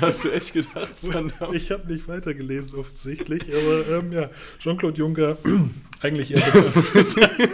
Hast 0.00 0.24
du 0.24 0.30
echt 0.30 0.52
gedacht, 0.52 0.94
Van 1.02 1.32
Damme? 1.38 1.56
Ich 1.56 1.70
habe 1.70 1.90
nicht 1.92 2.06
weitergelesen 2.08 2.78
offensichtlich, 2.78 3.42
aber 3.48 3.98
ähm, 3.98 4.12
ja, 4.12 4.30
Jean-Claude 4.58 4.98
Juncker, 4.98 5.38
eigentlich 6.02 6.32
eher 6.32 6.40
bekannt 6.40 6.86
für 6.86 7.04
seine 7.04 7.28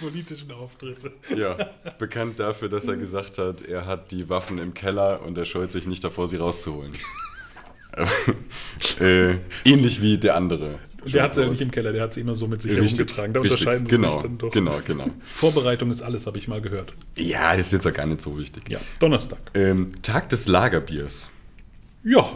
politischen 0.00 0.52
Auftritte. 0.52 1.12
Ja, 1.34 1.56
bekannt 1.98 2.40
dafür, 2.40 2.68
dass 2.68 2.86
er 2.86 2.96
gesagt 2.96 3.38
hat, 3.38 3.62
er 3.62 3.86
hat 3.86 4.10
die 4.10 4.28
Waffen 4.28 4.58
im 4.58 4.74
Keller 4.74 5.22
und 5.22 5.38
er 5.38 5.44
scheut 5.44 5.72
sich 5.72 5.86
nicht 5.86 6.04
davor, 6.04 6.28
sie 6.28 6.36
rauszuholen. 6.36 6.92
äh, 9.00 9.36
ähnlich 9.64 10.02
wie 10.02 10.18
der 10.18 10.36
andere. 10.36 10.78
Der 11.12 11.22
hat 11.22 11.34
sie 11.34 11.42
ja 11.42 11.48
nicht 11.48 11.60
im 11.60 11.70
Keller, 11.70 11.92
der 11.92 12.02
hat 12.02 12.14
sie 12.14 12.20
immer 12.20 12.34
so 12.34 12.46
mit 12.46 12.62
sich 12.62 12.72
herumgetragen. 12.72 13.32
Da 13.32 13.40
richtig, 13.40 13.58
unterscheiden 13.58 13.86
sie 13.86 13.96
genau, 13.96 14.12
sich 14.12 14.22
dann 14.22 14.38
doch. 14.38 14.50
Genau, 14.50 14.78
genau. 14.86 15.06
Vorbereitung 15.26 15.90
ist 15.90 16.02
alles, 16.02 16.26
habe 16.26 16.38
ich 16.38 16.48
mal 16.48 16.60
gehört. 16.60 16.94
Ja, 17.16 17.52
ist 17.52 17.72
jetzt 17.72 17.84
ja 17.84 17.90
gar 17.90 18.06
nicht 18.06 18.22
so 18.22 18.38
wichtig. 18.38 18.68
Ja, 18.68 18.78
Donnerstag. 18.98 19.38
Ähm, 19.54 19.92
Tag 20.02 20.28
des 20.30 20.46
Lagerbiers. 20.48 21.30
Ja. 22.04 22.28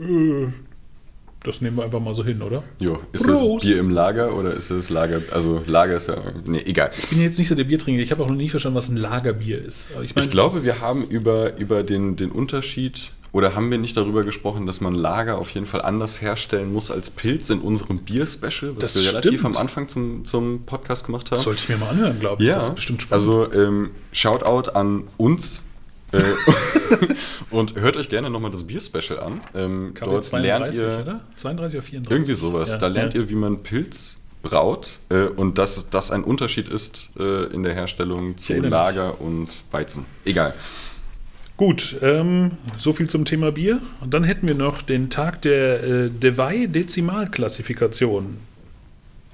Äh, 0.00 0.48
das 1.44 1.60
nehmen 1.60 1.76
wir 1.76 1.84
einfach 1.84 2.00
mal 2.00 2.14
so 2.14 2.24
hin, 2.24 2.40
oder? 2.40 2.64
Jo, 2.80 3.00
ist 3.12 3.26
Prost. 3.26 3.64
das 3.64 3.70
Bier 3.70 3.78
im 3.78 3.90
Lager 3.90 4.34
oder 4.34 4.54
ist 4.54 4.70
es 4.70 4.88
Lager? 4.88 5.20
Also 5.30 5.62
Lager 5.66 5.96
ist 5.96 6.08
ja. 6.08 6.16
Nee, 6.46 6.62
egal. 6.64 6.90
Ich 6.96 7.10
bin 7.10 7.20
jetzt 7.20 7.38
nicht 7.38 7.48
so 7.48 7.54
der 7.54 7.64
Biertrinker. 7.64 8.00
Ich 8.00 8.10
habe 8.10 8.22
auch 8.22 8.28
noch 8.28 8.36
nie 8.36 8.48
verstanden, 8.48 8.76
was 8.76 8.88
ein 8.88 8.96
Lagerbier 8.96 9.62
ist. 9.62 9.90
Aber 9.94 10.02
ich, 10.02 10.14
meine, 10.14 10.24
Ich 10.24 10.30
glaube, 10.30 10.54
das 10.56 10.64
wir 10.64 10.80
haben 10.80 11.06
über, 11.08 11.56
über 11.58 11.82
den, 11.82 12.16
den 12.16 12.30
Unterschied 12.30 13.12
oder 13.34 13.56
haben 13.56 13.68
wir 13.68 13.78
nicht 13.78 13.96
darüber 13.96 14.22
gesprochen, 14.22 14.64
dass 14.64 14.80
man 14.80 14.94
Lager 14.94 15.38
auf 15.38 15.50
jeden 15.50 15.66
Fall 15.66 15.82
anders 15.82 16.22
herstellen 16.22 16.72
muss 16.72 16.92
als 16.92 17.10
Pilz 17.10 17.50
in 17.50 17.58
unserem 17.60 17.98
Bier-Special, 17.98 18.76
was 18.76 18.94
Das 18.94 18.94
wir 18.94 19.10
relativ 19.10 19.40
stimmt. 19.40 19.56
am 19.56 19.60
Anfang 19.60 19.88
zum, 19.88 20.24
zum 20.24 20.64
Podcast 20.64 21.06
gemacht 21.06 21.26
haben? 21.32 21.36
Das 21.36 21.42
sollte 21.42 21.60
ich 21.60 21.68
mir 21.68 21.76
mal 21.76 21.88
anhören, 21.88 22.20
glaube 22.20 22.40
ich. 22.42 22.48
ja, 22.48 22.54
Das 22.54 22.68
ist 22.68 22.74
bestimmt 22.76 23.02
spannend. 23.02 23.28
also 23.28 23.52
ähm, 23.52 23.90
Shoutout 24.12 24.70
an 24.70 25.08
uns. 25.16 25.64
äh, 26.12 26.20
und 27.50 27.74
hört 27.74 27.96
euch 27.96 28.08
gerne 28.08 28.30
nochmal 28.30 28.52
das 28.52 28.62
Bier-Special 28.64 29.18
an. 29.18 29.40
Ähm, 29.52 29.94
dort 29.98 30.30
lernt 30.30 30.66
32, 30.72 30.80
ihr 30.80 31.00
oder? 31.02 31.20
32 31.34 31.76
oder 31.78 31.82
34? 31.82 32.10
irgendwie 32.12 32.34
sowas. 32.34 32.72
Ja, 32.74 32.78
da 32.78 32.86
lernt 32.86 33.14
ja. 33.14 33.20
ihr, 33.20 33.28
wie 33.30 33.34
man 33.34 33.64
Pilz 33.64 34.20
braut 34.42 35.00
äh, 35.08 35.24
und 35.24 35.58
dass 35.58 35.90
das 35.90 36.12
ein 36.12 36.22
Unterschied 36.22 36.68
ist 36.68 37.10
äh, 37.18 37.46
in 37.52 37.64
der 37.64 37.74
Herstellung 37.74 38.36
zu. 38.36 38.52
Lager 38.60 39.20
und 39.20 39.48
Weizen. 39.72 40.04
Egal. 40.24 40.54
Gut, 41.56 41.96
ähm, 42.02 42.50
so 42.78 42.92
viel 42.92 43.08
zum 43.08 43.24
Thema 43.24 43.52
Bier. 43.52 43.80
Und 44.00 44.12
dann 44.12 44.24
hätten 44.24 44.48
wir 44.48 44.56
noch 44.56 44.82
den 44.82 45.08
Tag 45.08 45.40
der 45.42 45.84
äh, 45.84 46.10
Dewey-Dezimalklassifikation. 46.10 48.38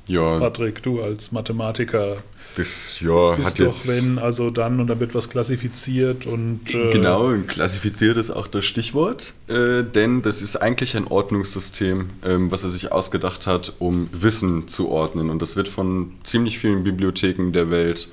Ja, 0.07 0.39
Patrick, 0.39 0.83
du 0.83 1.01
als 1.03 1.33
Mathematiker 1.33 2.19
das 2.57 3.01
ja, 3.01 3.37
bist 3.37 3.51
hat 3.51 3.61
doch, 3.61 3.67
jetzt. 3.67 3.89
wenn 3.89 4.19
also 4.19 4.51
dann 4.51 4.81
und 4.81 4.89
dann 4.89 4.99
wird 4.99 5.15
was 5.15 5.29
klassifiziert 5.29 6.27
und 6.27 6.75
äh, 6.75 6.91
Genau, 6.91 7.33
klassifiziert 7.47 8.17
ist 8.17 8.31
auch 8.31 8.49
das 8.49 8.65
Stichwort, 8.65 9.35
äh, 9.47 9.85
denn 9.85 10.23
das 10.23 10.43
ist 10.43 10.57
eigentlich 10.57 10.97
ein 10.97 11.07
Ordnungssystem, 11.07 12.11
ähm, 12.25 12.51
was 12.51 12.65
er 12.65 12.71
sich 12.71 12.91
ausgedacht 12.91 13.47
hat, 13.47 13.75
um 13.79 14.09
Wissen 14.13 14.67
zu 14.67 14.89
ordnen. 14.89 15.31
Und 15.31 15.41
das 15.41 15.55
wird 15.55 15.69
von 15.69 16.11
ziemlich 16.25 16.59
vielen 16.59 16.83
Bibliotheken 16.83 17.53
der 17.53 17.71
Welt 17.71 18.09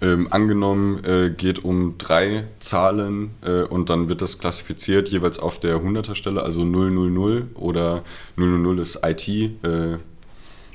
ähm, 0.00 0.32
angenommen, 0.32 1.02
äh, 1.04 1.30
geht 1.30 1.64
um 1.64 1.98
drei 1.98 2.44
Zahlen 2.60 3.30
äh, 3.42 3.62
und 3.62 3.90
dann 3.90 4.08
wird 4.08 4.22
das 4.22 4.38
klassifiziert, 4.38 5.08
jeweils 5.08 5.38
auf 5.38 5.58
der 5.58 5.76
100er 5.76 6.14
Stelle, 6.14 6.42
also 6.42 6.64
000 6.64 7.48
oder 7.54 8.04
000 8.36 8.78
ist 8.78 9.00
IT. 9.04 9.28
Äh, 9.28 9.98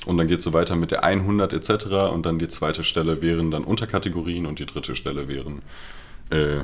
und 0.05 0.17
dann 0.17 0.27
geht 0.27 0.39
es 0.39 0.45
so 0.45 0.51
weiter 0.51 0.75
mit 0.75 0.91
der 0.91 1.03
100 1.03 1.53
etc. 1.53 1.85
Und 2.13 2.25
dann 2.25 2.39
die 2.39 2.49
zweite 2.49 2.83
Stelle 2.83 3.21
wären 3.21 3.51
dann 3.51 3.63
Unterkategorien 3.63 4.45
und 4.45 4.59
die 4.59 4.65
dritte 4.65 4.95
Stelle 4.95 5.29
wären 5.29 5.61
äh, 6.29 6.63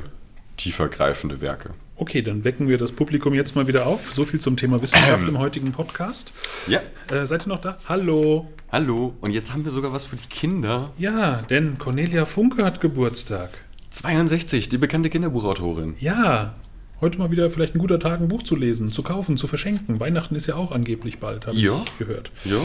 tiefergreifende 0.58 1.40
Werke. 1.40 1.70
Okay, 1.96 2.22
dann 2.22 2.44
wecken 2.44 2.68
wir 2.68 2.76
das 2.76 2.92
Publikum 2.92 3.34
jetzt 3.34 3.56
mal 3.56 3.66
wieder 3.66 3.86
auf. 3.86 4.12
So 4.14 4.24
viel 4.24 4.40
zum 4.40 4.56
Thema 4.56 4.82
Wissenschaft 4.82 5.26
im 5.28 5.38
heutigen 5.38 5.72
Podcast. 5.72 6.32
Ja. 6.66 6.80
Äh, 7.10 7.26
seid 7.26 7.46
ihr 7.46 7.48
noch 7.48 7.60
da? 7.60 7.78
Hallo. 7.88 8.46
Hallo, 8.72 9.14
und 9.20 9.32
jetzt 9.32 9.52
haben 9.52 9.64
wir 9.64 9.72
sogar 9.72 9.92
was 9.92 10.06
für 10.06 10.16
die 10.16 10.28
Kinder. 10.28 10.92
Ja, 10.98 11.42
denn 11.42 11.78
Cornelia 11.78 12.24
Funke 12.24 12.64
hat 12.64 12.80
Geburtstag. 12.80 13.50
62, 13.90 14.68
die 14.68 14.78
bekannte 14.78 15.10
Kinderbuchautorin. 15.10 15.96
Ja, 15.98 16.54
heute 17.00 17.18
mal 17.18 17.32
wieder 17.32 17.50
vielleicht 17.50 17.74
ein 17.74 17.80
guter 17.80 17.98
Tag, 17.98 18.20
ein 18.20 18.28
Buch 18.28 18.44
zu 18.44 18.54
lesen, 18.54 18.92
zu 18.92 19.02
kaufen, 19.02 19.36
zu 19.36 19.48
verschenken. 19.48 19.98
Weihnachten 19.98 20.36
ist 20.36 20.46
ja 20.46 20.54
auch 20.54 20.70
angeblich 20.70 21.18
bald, 21.18 21.46
habe 21.48 21.56
Ja. 21.56 21.82
ich 21.84 21.98
gehört. 21.98 22.30
Ja. 22.44 22.58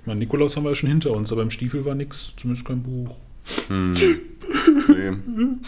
Ich 0.00 0.06
meine, 0.06 0.20
Nikolaus 0.20 0.56
haben 0.56 0.64
wir 0.64 0.70
ja 0.70 0.74
schon 0.74 0.88
hinter 0.88 1.10
uns, 1.10 1.30
aber 1.30 1.42
im 1.42 1.50
Stiefel 1.50 1.84
war 1.84 1.94
nichts, 1.94 2.32
zumindest 2.38 2.66
kein 2.66 2.82
Buch. 2.82 3.14
Nee. 3.68 4.16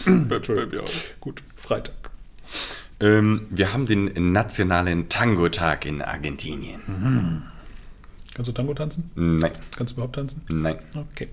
Bei 0.05 0.65
mir 0.65 0.81
auch. 0.81 1.19
Gut, 1.19 1.43
Freitag. 1.55 1.93
ähm, 2.99 3.45
wir 3.51 3.73
haben 3.73 3.85
den 3.85 4.31
nationalen 4.31 5.07
Tango-Tag 5.09 5.85
in 5.85 6.01
Argentinien. 6.01 7.43
Kannst 8.35 8.49
du 8.49 8.53
Tango 8.53 8.73
tanzen? 8.73 9.11
Nein, 9.15 9.51
Kannst 9.77 9.91
du 9.91 9.95
überhaupt 9.95 10.15
tanzen? 10.15 10.41
nein. 10.51 10.77
Okay. 11.11 11.27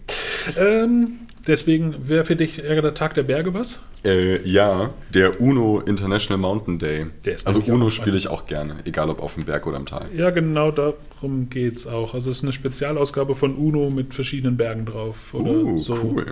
Ähm, 0.58 1.12
deswegen 1.46 2.08
wäre 2.08 2.24
für 2.26 2.36
dich 2.36 2.62
eher 2.62 2.82
der 2.82 2.92
Tag 2.94 3.14
der 3.14 3.22
Berge 3.22 3.54
was? 3.54 3.80
Äh, 4.04 4.46
ja, 4.46 4.90
der 5.14 5.40
UNO 5.40 5.80
International 5.80 6.38
Mountain 6.38 6.78
Day. 6.78 7.06
Der 7.24 7.36
ist 7.36 7.46
also 7.46 7.60
UNO 7.60 7.88
spiele 7.90 8.16
ich 8.18 8.28
auch 8.28 8.44
gerne, 8.46 8.76
egal 8.84 9.08
ob 9.08 9.22
auf 9.22 9.34
dem 9.34 9.44
Berg 9.44 9.66
oder 9.66 9.78
am 9.78 9.86
Tal. 9.86 10.08
Ja, 10.14 10.28
genau 10.30 10.70
darum 10.70 11.48
geht 11.48 11.76
es 11.76 11.86
auch. 11.86 12.12
Also 12.14 12.30
es 12.30 12.38
ist 12.38 12.42
eine 12.42 12.52
Spezialausgabe 12.52 13.34
von 13.34 13.54
UNO 13.54 13.88
mit 13.90 14.12
verschiedenen 14.14 14.56
Bergen 14.58 14.84
drauf. 14.84 15.32
Oder 15.32 15.50
Uh, 15.52 15.78
so. 15.78 15.94
cool. 16.04 16.26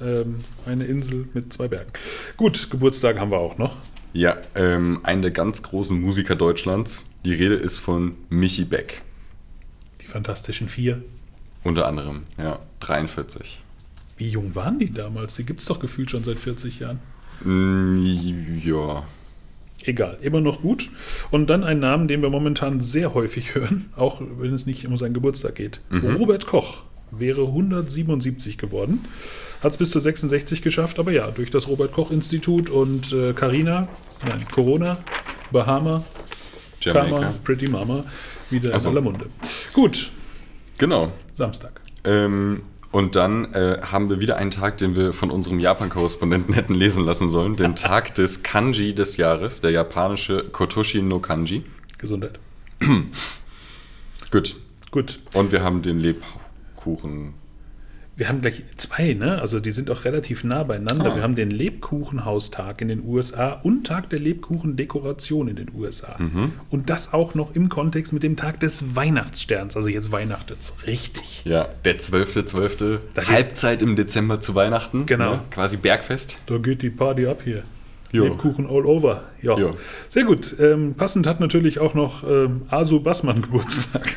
Ähm, 0.00 0.40
eine 0.66 0.84
Insel 0.84 1.26
mit 1.34 1.52
zwei 1.52 1.66
Bergen. 1.68 1.90
Gut, 2.36 2.68
Geburtstag 2.70 3.18
haben 3.18 3.30
wir 3.32 3.38
auch 3.38 3.58
noch. 3.58 3.76
Ja, 4.12 4.36
ähm, 4.54 5.00
einen 5.02 5.22
der 5.22 5.30
ganz 5.32 5.62
großen 5.64 6.00
Musiker 6.00 6.36
Deutschlands. 6.36 7.04
Die 7.24 7.34
Rede 7.34 7.54
ist 7.56 7.78
von 7.80 8.12
Michi 8.28 8.64
Beck. 8.64 9.02
Fantastischen 10.14 10.68
Vier. 10.68 11.02
Unter 11.64 11.88
anderem, 11.88 12.22
ja, 12.38 12.60
43. 12.78 13.58
Wie 14.16 14.28
jung 14.28 14.54
waren 14.54 14.78
die 14.78 14.92
damals? 14.92 15.34
Die 15.34 15.44
gibt 15.44 15.58
es 15.58 15.66
doch 15.66 15.80
gefühlt 15.80 16.08
schon 16.08 16.22
seit 16.22 16.38
40 16.38 16.78
Jahren. 16.78 17.00
Mm, 17.42 18.60
ja. 18.62 19.02
Egal, 19.82 20.16
immer 20.20 20.40
noch 20.40 20.62
gut. 20.62 20.88
Und 21.32 21.50
dann 21.50 21.64
ein 21.64 21.80
Namen, 21.80 22.06
den 22.06 22.22
wir 22.22 22.30
momentan 22.30 22.80
sehr 22.80 23.12
häufig 23.12 23.56
hören, 23.56 23.90
auch 23.96 24.22
wenn 24.38 24.54
es 24.54 24.66
nicht 24.66 24.86
um 24.86 24.96
seinen 24.96 25.14
Geburtstag 25.14 25.56
geht. 25.56 25.80
Robert 25.90 26.46
Koch 26.46 26.84
wäre 27.10 27.42
177 27.46 28.56
geworden. 28.56 29.04
Hat 29.64 29.72
es 29.72 29.78
bis 29.78 29.90
zu 29.90 29.98
66 29.98 30.62
geschafft, 30.62 31.00
aber 31.00 31.10
ja, 31.10 31.32
durch 31.32 31.50
das 31.50 31.66
Robert-Koch-Institut 31.66 32.70
und 32.70 33.12
äh, 33.12 33.32
Carina, 33.32 33.88
nein, 34.24 34.46
Corona, 34.52 34.98
Bahama, 35.50 36.04
Jamaika. 36.80 37.08
Karma, 37.08 37.34
Pretty 37.42 37.66
Mama, 37.66 38.04
wieder 38.50 38.70
Ach 38.74 38.80
so. 38.80 38.90
in 38.90 38.96
aller 38.96 39.04
Munde. 39.04 39.26
Gut, 39.74 40.10
Genau. 40.78 41.12
Samstag. 41.32 41.80
Ähm, 42.04 42.62
und 42.90 43.16
dann 43.16 43.52
äh, 43.54 43.80
haben 43.82 44.08
wir 44.08 44.20
wieder 44.20 44.36
einen 44.36 44.50
Tag, 44.50 44.78
den 44.78 44.94
wir 44.94 45.12
von 45.12 45.30
unserem 45.30 45.58
Japan-Korrespondenten 45.60 46.54
hätten 46.54 46.74
lesen 46.74 47.04
lassen 47.04 47.28
sollen. 47.28 47.56
Den 47.56 47.76
Tag 47.76 48.14
des 48.14 48.42
Kanji 48.42 48.94
des 48.94 49.16
Jahres, 49.16 49.60
der 49.60 49.70
japanische 49.70 50.44
Kotoshi 50.44 51.02
no 51.02 51.18
Kanji. 51.18 51.64
Gesundheit. 51.98 52.38
Gut. 54.30 54.56
Gut, 54.90 55.18
Und 55.34 55.50
wir 55.50 55.62
haben 55.62 55.82
den 55.82 55.98
Lebkuchen. 55.98 57.34
Wir 58.16 58.28
haben 58.28 58.40
gleich 58.40 58.62
zwei, 58.76 59.14
ne? 59.14 59.40
Also 59.40 59.58
die 59.60 59.70
sind 59.72 59.90
auch 59.90 60.04
relativ 60.04 60.44
nah 60.44 60.62
beieinander. 60.62 61.12
Ah. 61.12 61.16
Wir 61.16 61.22
haben 61.22 61.34
den 61.34 61.50
Lebkuchenhaustag 61.50 62.80
in 62.80 62.88
den 62.88 63.04
USA 63.04 63.52
und 63.62 63.86
Tag 63.86 64.10
der 64.10 64.20
Lebkuchendekoration 64.20 65.48
in 65.48 65.56
den 65.56 65.70
USA. 65.74 66.16
Mhm. 66.18 66.52
Und 66.70 66.90
das 66.90 67.12
auch 67.12 67.34
noch 67.34 67.54
im 67.54 67.68
Kontext 67.68 68.12
mit 68.12 68.22
dem 68.22 68.36
Tag 68.36 68.60
des 68.60 68.94
Weihnachtssterns. 68.96 69.76
Also 69.76 69.88
jetzt 69.88 70.12
weihnachtet's 70.12 70.76
richtig. 70.86 71.42
Ja, 71.44 71.68
der 71.84 71.98
12.12. 71.98 72.98
Da 73.14 73.22
geht- 73.22 73.30
Halbzeit 73.30 73.82
im 73.82 73.96
Dezember 73.96 74.40
zu 74.40 74.54
Weihnachten. 74.54 75.06
Genau. 75.06 75.32
Ne? 75.36 75.40
Quasi 75.50 75.76
Bergfest. 75.76 76.38
Da 76.46 76.58
geht 76.58 76.82
die 76.82 76.90
Party 76.90 77.26
ab 77.26 77.40
hier. 77.44 77.62
Jo. 78.14 78.24
Lebkuchen 78.24 78.66
all 78.66 78.86
over. 78.86 79.22
Ja. 79.42 79.56
Sehr 80.08 80.24
gut. 80.24 80.54
Ähm, 80.60 80.94
passend 80.94 81.26
hat 81.26 81.40
natürlich 81.40 81.78
auch 81.80 81.94
noch 81.94 82.22
ähm, 82.28 82.62
Asu 82.70 83.00
Bassmann 83.00 83.42
Geburtstag. 83.42 84.14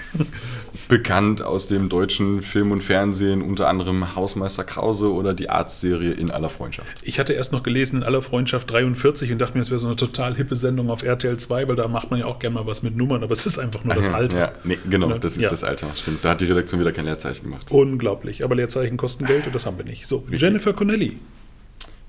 Bekannt 0.88 1.42
aus 1.42 1.68
dem 1.68 1.90
deutschen 1.90 2.42
Film 2.42 2.72
und 2.72 2.80
Fernsehen, 2.82 3.42
unter 3.42 3.68
anderem 3.68 4.16
Hausmeister 4.16 4.64
Krause 4.64 5.12
oder 5.12 5.34
die 5.34 5.50
Arztserie 5.50 6.12
In 6.14 6.32
aller 6.32 6.50
Freundschaft. 6.50 6.96
Ich 7.02 7.20
hatte 7.20 7.34
erst 7.34 7.52
noch 7.52 7.64
gelesen 7.64 7.98
in 7.98 8.04
aller 8.04 8.22
Freundschaft 8.22 8.72
43 8.72 9.32
und 9.34 9.40
dachte 9.40 9.56
mir, 9.56 9.62
es 9.62 9.70
wäre 9.70 9.80
so 9.80 9.88
eine 9.88 9.98
total 9.98 10.36
hippe 10.36 10.56
Sendung 10.56 10.90
auf 10.90 11.04
RTL 11.04 11.36
2, 11.38 11.68
weil 11.68 11.76
da 11.76 11.88
macht 11.90 12.10
man 12.10 12.22
ja 12.22 12.26
auch 12.28 12.40
gerne 12.40 12.54
mal 12.54 12.66
was 12.68 12.84
mit 12.84 12.96
Nummern, 12.96 13.22
aber 13.24 13.34
es 13.34 13.46
ist 13.46 13.58
einfach 13.60 13.84
nur 13.84 13.96
das 13.96 14.10
Alter. 14.14 14.38
Ja, 14.40 14.52
nee, 14.64 14.78
genau, 14.90 15.08
Ne? 15.08 15.20
das 15.20 15.36
ist 15.36 15.44
Ja. 15.44 15.50
das 15.50 15.64
Alter. 15.66 15.90
Stimmt. 15.96 16.24
Da 16.24 16.30
hat 16.30 16.42
die 16.42 16.46
Redaktion 16.46 16.80
wieder 16.80 16.92
kein 16.94 17.06
Leerzeichen 17.06 17.44
gemacht. 17.44 17.70
Unglaublich. 17.72 18.44
Aber 18.46 18.56
Leerzeichen 18.56 18.96
kosten 18.96 19.26
Geld 19.26 19.46
und 19.48 19.56
das 19.56 19.66
haben 19.66 19.78
wir 19.78 19.86
nicht. 19.86 20.08
So, 20.08 20.24
Jennifer 20.32 20.72
Connelly. 20.74 21.18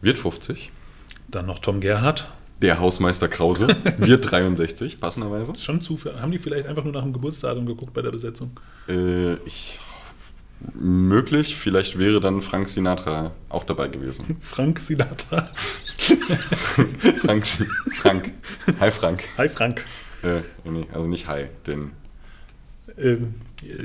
Wird 0.03 0.19
50. 0.19 0.71
Dann 1.29 1.47
noch 1.47 1.59
Tom 1.59 1.81
Gerhardt. 1.81 2.29
Der 2.63 2.81
Hausmeister 2.81 3.29
Krause 3.29 3.69
wird 3.99 4.31
63, 4.31 4.99
passenderweise. 4.99 5.55
Schon 5.57 5.81
Zufall. 5.81 6.21
Haben 6.21 6.33
die 6.33 6.39
vielleicht 6.39 6.67
einfach 6.67 6.83
nur 6.83 6.93
nach 6.93 7.03
dem 7.03 7.13
Geburtsdatum 7.13 7.67
geguckt 7.67 7.93
bei 7.93 8.03
der 8.03 8.11
Besetzung? 8.11 8.59
Äh, 8.89 9.35
ich, 9.45 9.79
möglich, 10.75 11.55
vielleicht 11.55 11.99
wäre 11.99 12.21
dann 12.21 12.43
Frank 12.43 12.69
Sinatra 12.69 13.33
auch 13.49 13.65
dabei 13.65 13.89
gewesen. 13.89 14.39
Frank 14.41 14.81
Sinatra. 14.81 15.51
Frank, 17.21 17.47
Frank. 17.93 18.31
Hi 18.81 18.91
Frank. 18.91 19.25
Hi 19.37 19.49
Frank. 19.49 19.85
Äh, 20.23 20.41
nee, 20.69 20.87
also 20.93 21.07
nicht 21.07 21.29
Hi, 21.29 21.47
den. 21.67 21.93
Ähm, 22.97 23.35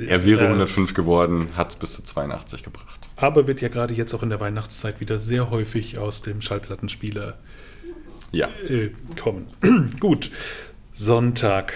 Er 0.08 0.24
wäre 0.24 0.44
äh, 0.44 0.46
105 0.46 0.94
geworden, 0.94 1.50
hat 1.56 1.70
es 1.70 1.76
bis 1.76 1.92
zu 1.92 2.02
82 2.02 2.64
gebracht. 2.64 3.03
Aber 3.24 3.46
wird 3.46 3.62
ja 3.62 3.68
gerade 3.68 3.94
jetzt 3.94 4.12
auch 4.12 4.22
in 4.22 4.28
der 4.28 4.38
Weihnachtszeit 4.40 5.00
wieder 5.00 5.18
sehr 5.18 5.48
häufig 5.48 5.96
aus 5.96 6.20
dem 6.20 6.42
Schallplattenspieler 6.42 7.38
Ja. 8.32 8.48
äh, 8.68 8.90
kommen. 9.18 9.46
Gut. 10.00 10.30
Sonntag. 10.92 11.72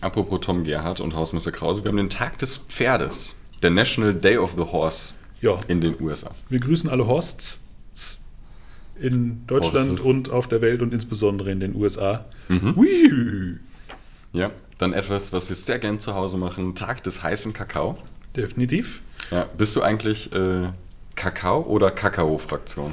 Apropos 0.00 0.40
Tom 0.40 0.64
Gerhardt 0.64 1.00
und 1.02 1.14
Hausmeister 1.14 1.52
Krause, 1.52 1.84
wir 1.84 1.90
haben 1.90 1.98
den 1.98 2.08
Tag 2.08 2.38
des 2.38 2.56
Pferdes. 2.56 3.36
Der 3.62 3.68
National 3.70 4.14
Day 4.14 4.38
of 4.38 4.52
the 4.56 4.62
Horse 4.72 5.12
Ja. 5.42 5.58
in 5.68 5.82
den 5.82 6.00
USA. 6.00 6.30
Wir 6.48 6.60
grüßen 6.60 6.88
alle 6.88 7.06
Horsts 7.06 7.62
in 8.98 9.46
Deutschland 9.46 9.90
Horstes. 9.90 10.00
und 10.00 10.30
auf 10.30 10.48
der 10.48 10.62
Welt 10.62 10.80
und 10.80 10.94
insbesondere 10.94 11.50
in 11.50 11.60
den 11.60 11.74
USA. 11.76 12.24
Mhm. 12.48 12.74
Whee! 12.74 13.58
Ja, 14.32 14.50
dann 14.78 14.94
etwas, 14.94 15.34
was 15.34 15.50
wir 15.50 15.56
sehr 15.56 15.78
gern 15.78 16.00
zu 16.00 16.14
Hause 16.14 16.38
machen, 16.38 16.74
Tag 16.74 17.02
des 17.02 17.22
heißen 17.22 17.52
Kakao. 17.52 17.98
Definitiv. 18.34 19.02
Ja, 19.30 19.46
bist 19.58 19.76
du 19.76 19.82
eigentlich 19.82 20.32
äh, 20.32 20.68
Kakao 21.16 21.62
oder 21.62 21.90
Kakao-Fraktion? 21.90 22.92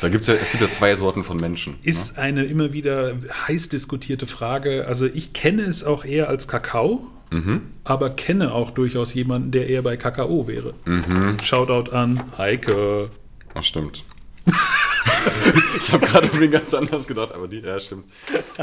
Da 0.00 0.08
gibt's 0.08 0.28
ja, 0.28 0.34
es 0.34 0.50
gibt 0.50 0.62
ja 0.62 0.70
zwei 0.70 0.94
Sorten 0.94 1.24
von 1.24 1.36
Menschen. 1.38 1.76
Ist 1.82 2.18
eine 2.18 2.44
immer 2.44 2.72
wieder 2.72 3.14
heiß 3.48 3.68
diskutierte 3.68 4.26
Frage. 4.28 4.86
Also 4.86 5.06
ich 5.06 5.32
kenne 5.32 5.62
es 5.62 5.82
auch 5.82 6.04
eher 6.04 6.28
als 6.28 6.46
Kakao, 6.46 7.06
Mhm. 7.30 7.72
aber 7.84 8.10
kenne 8.10 8.52
auch 8.52 8.70
durchaus 8.70 9.12
jemanden, 9.12 9.50
der 9.50 9.68
eher 9.68 9.82
bei 9.82 9.96
Kakao 9.96 10.46
wäre. 10.46 10.72
Mhm. 10.84 11.36
Shoutout 11.42 11.90
an 11.92 12.22
Heike. 12.38 13.10
Ach, 13.54 13.64
stimmt. 13.64 14.04
ich 15.80 15.92
habe 15.92 16.06
gerade 16.06 16.26
irgendwie 16.28 16.48
ganz 16.48 16.72
anders 16.74 17.06
gedacht, 17.06 17.32
aber 17.32 17.48
die, 17.48 17.58
ja, 17.60 17.78
stimmt. 17.80 18.04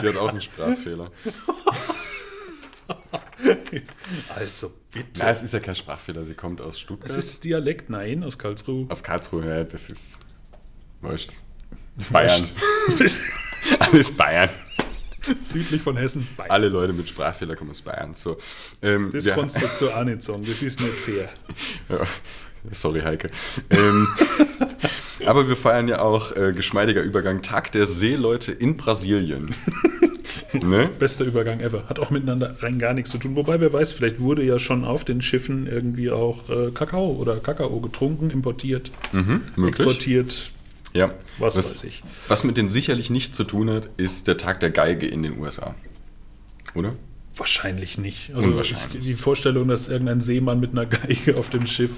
Die 0.02 0.08
hat 0.08 0.16
auch 0.18 0.30
einen 0.30 0.42
Sprachfehler. 0.42 1.12
Also 4.36 4.72
bitte. 4.94 5.08
Na, 5.20 5.30
es 5.30 5.44
ist 5.44 5.54
ja 5.54 5.60
kein 5.60 5.76
Sprachfehler, 5.76 6.26
sie 6.26 6.34
kommt 6.36 6.62
aus 6.62 6.80
Stuttgart. 6.80 7.10
es 7.10 7.16
ist 7.26 7.44
Dialekt, 7.44 7.90
nein, 7.90 8.24
aus 8.24 8.38
Karlsruhe. 8.38 8.86
aus 8.90 9.04
Karlsruhe, 9.04 9.46
ja, 9.46 9.64
das 9.64 9.90
ist. 9.90 10.20
Wurscht. 11.02 11.32
Bayern. 12.12 12.44
Alles 13.80 14.12
Bayern. 14.12 14.50
südlich 15.42 15.82
von 15.82 15.98
Hessen. 15.98 16.28
Bayern. 16.38 16.52
Alle 16.52 16.70
Leute 16.70 16.94
mit 16.94 17.08
Sprachfehler 17.10 17.56
kommen 17.56 17.72
aus 17.72 17.82
Bayern. 17.82 18.14
So, 18.14 18.38
ähm, 18.82 19.12
Das 19.14 19.26
wir- 19.26 19.34
kannst 19.34 19.62
du 19.62 19.68
so 19.68 19.92
auch 19.92 20.04
nicht 20.04 20.22
sagen. 20.22 20.46
Das 20.46 20.62
ist 20.62 20.80
nicht 20.80 20.94
fair. 20.94 21.30
Ja, 21.90 22.04
sorry, 22.72 23.02
Heike. 23.02 23.30
Ähm, 23.70 24.08
aber 25.26 25.48
wir 25.48 25.56
feiern 25.56 25.88
ja 25.88 26.00
auch 26.02 26.36
äh, 26.36 26.52
geschmeidiger 26.54 27.02
Übergang 27.02 27.42
Tag 27.42 27.72
der 27.72 27.88
Seeleute 27.88 28.52
in 28.52 28.78
Brasilien. 28.78 29.56
ne? 30.64 30.90
Bester 31.00 31.26
Übergang 31.26 31.60
ever. 31.60 31.84
Hat 31.88 32.00
auch 32.00 32.10
miteinander 32.10 32.56
rein 32.62 32.80
gar 32.80 32.94
nichts 32.94 33.12
zu 33.12 33.18
tun. 33.18 33.36
Wobei, 33.36 33.60
wer 33.60 33.72
weiß, 33.74 33.94
vielleicht 33.94 34.20
wurde 34.20 34.44
ja 34.44 34.60
schon 34.60 34.86
auf 34.86 35.04
den 35.04 35.22
Schiffen 35.22 35.68
irgendwie 35.68 36.12
auch 36.12 36.50
äh, 36.50 36.72
Kakao 36.72 37.12
oder 37.14 37.38
Kakao 37.38 37.80
getrunken, 37.80 38.30
importiert, 38.30 38.92
Mhm, 39.12 39.42
exportiert. 39.68 40.52
Ja. 40.94 41.12
Was 41.40 41.58
weiß 41.58 41.84
ich. 41.84 42.04
Was 42.30 42.44
mit 42.46 42.56
denen 42.58 42.70
sicherlich 42.70 43.10
nichts 43.10 43.36
zu 43.36 43.44
tun 43.44 43.70
hat, 43.70 43.90
ist 43.98 44.28
der 44.28 44.38
Tag 44.38 44.62
der 44.62 44.70
Geige 44.70 45.06
in 45.08 45.24
den 45.24 45.38
USA. 45.40 45.76
Oder? 46.74 46.96
Wahrscheinlich 47.36 47.98
nicht. 47.98 48.34
Also 48.34 48.50
Unwahrscheinlich. 48.50 49.00
Ich, 49.02 49.06
die 49.06 49.14
Vorstellung, 49.14 49.68
dass 49.68 49.90
irgendein 49.90 50.22
Seemann 50.22 50.60
mit 50.60 50.72
einer 50.72 50.86
Geige 50.86 51.38
auf 51.38 51.50
dem 51.50 51.68
Schiff. 51.68 51.92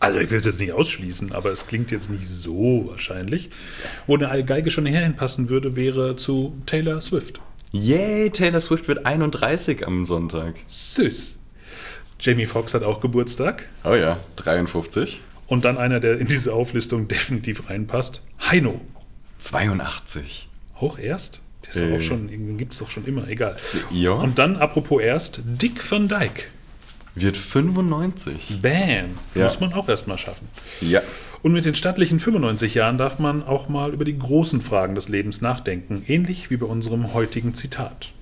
Also 0.00 0.18
ich 0.18 0.28
will 0.30 0.38
es 0.38 0.44
jetzt 0.44 0.60
nicht 0.60 0.72
ausschließen, 0.72 1.32
aber 1.32 1.50
es 1.52 1.66
klingt 1.68 1.90
jetzt 1.90 2.10
nicht 2.10 2.26
so 2.26 2.86
wahrscheinlich. 2.88 3.50
Wo 4.06 4.16
eine 4.16 4.44
Geige 4.44 4.70
schon 4.70 4.86
herhinpassen 4.86 5.48
würde, 5.48 5.76
wäre 5.76 6.16
zu 6.16 6.60
Taylor 6.66 7.00
Swift. 7.00 7.40
Yay, 7.72 8.30
Taylor 8.30 8.60
Swift 8.60 8.88
wird 8.88 9.04
31 9.06 9.86
am 9.86 10.06
Sonntag. 10.06 10.54
Süß. 10.66 11.36
Jamie 12.20 12.46
Foxx 12.46 12.72
hat 12.74 12.82
auch 12.82 13.00
Geburtstag. 13.00 13.68
Oh 13.84 13.94
ja, 13.94 14.18
53. 14.36 15.20
Und 15.46 15.64
dann 15.64 15.76
einer, 15.78 16.00
der 16.00 16.18
in 16.18 16.26
diese 16.28 16.52
Auflistung 16.54 17.08
definitiv 17.08 17.68
reinpasst. 17.68 18.22
Heino. 18.50 18.80
82. 19.38 20.48
Auch 20.80 20.98
erst? 20.98 21.42
Der 21.64 21.70
ist 21.70 21.80
Äh. 21.82 21.96
auch 21.96 22.00
schon, 22.00 22.56
gibt 22.56 22.72
es 22.72 22.78
doch 22.78 22.90
schon 22.90 23.04
immer, 23.06 23.28
egal. 23.28 23.56
Ja. 23.90 24.12
Und 24.12 24.38
dann, 24.38 24.56
apropos 24.56 25.02
erst, 25.02 25.40
Dick 25.44 25.88
van 25.90 26.08
Dyke. 26.08 26.44
Wird 27.16 27.38
95. 27.38 28.60
Bam. 28.60 29.18
Ja. 29.34 29.44
Muss 29.44 29.58
man 29.58 29.72
auch 29.72 29.88
erstmal 29.88 30.18
schaffen. 30.18 30.48
Ja. 30.82 31.00
Und 31.42 31.52
mit 31.52 31.64
den 31.64 31.74
stattlichen 31.74 32.20
95 32.20 32.74
Jahren 32.74 32.98
darf 32.98 33.18
man 33.18 33.42
auch 33.42 33.68
mal 33.70 33.94
über 33.94 34.04
die 34.04 34.18
großen 34.18 34.60
Fragen 34.60 34.94
des 34.94 35.08
Lebens 35.08 35.40
nachdenken, 35.40 36.04
ähnlich 36.06 36.50
wie 36.50 36.58
bei 36.58 36.66
unserem 36.66 37.14
heutigen 37.14 37.54
Zitat. 37.54 38.12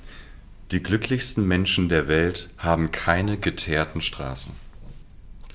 Die 0.70 0.80
glücklichsten 0.80 1.46
Menschen 1.46 1.88
der 1.88 2.06
Welt 2.06 2.48
haben 2.56 2.92
keine 2.92 3.36
geteerten 3.36 4.00
Straßen. 4.00 4.52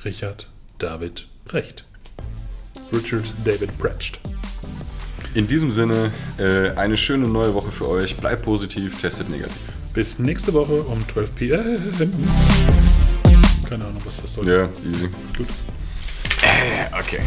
Richard 0.04 0.49
David 0.78 1.28
Brecht. 1.45 1.86
Richard 2.91 3.32
David 3.45 3.78
Brecht. 3.78 4.19
In 5.34 5.47
diesem 5.47 5.71
Sinne, 5.71 6.12
äh, 6.38 6.71
eine 6.71 6.97
schöne 6.97 7.28
neue 7.28 7.54
Woche 7.54 7.71
für 7.71 7.88
euch. 7.88 8.17
Bleibt 8.17 8.43
positiv, 8.43 8.99
testet 8.99 9.30
negativ. 9.30 9.62
Bis 9.93 10.19
nächste 10.19 10.54
Woche 10.54 10.82
um 10.82 11.08
12 11.08 11.36
p.m. 11.36 11.78
Keine 13.69 13.86
Ahnung, 13.86 14.01
was 14.03 14.19
das 14.19 14.34
soll. 14.34 14.47
Ja, 14.49 14.67
easy. 14.84 15.10
Gut. 15.38 15.47
Okay. 16.99 17.21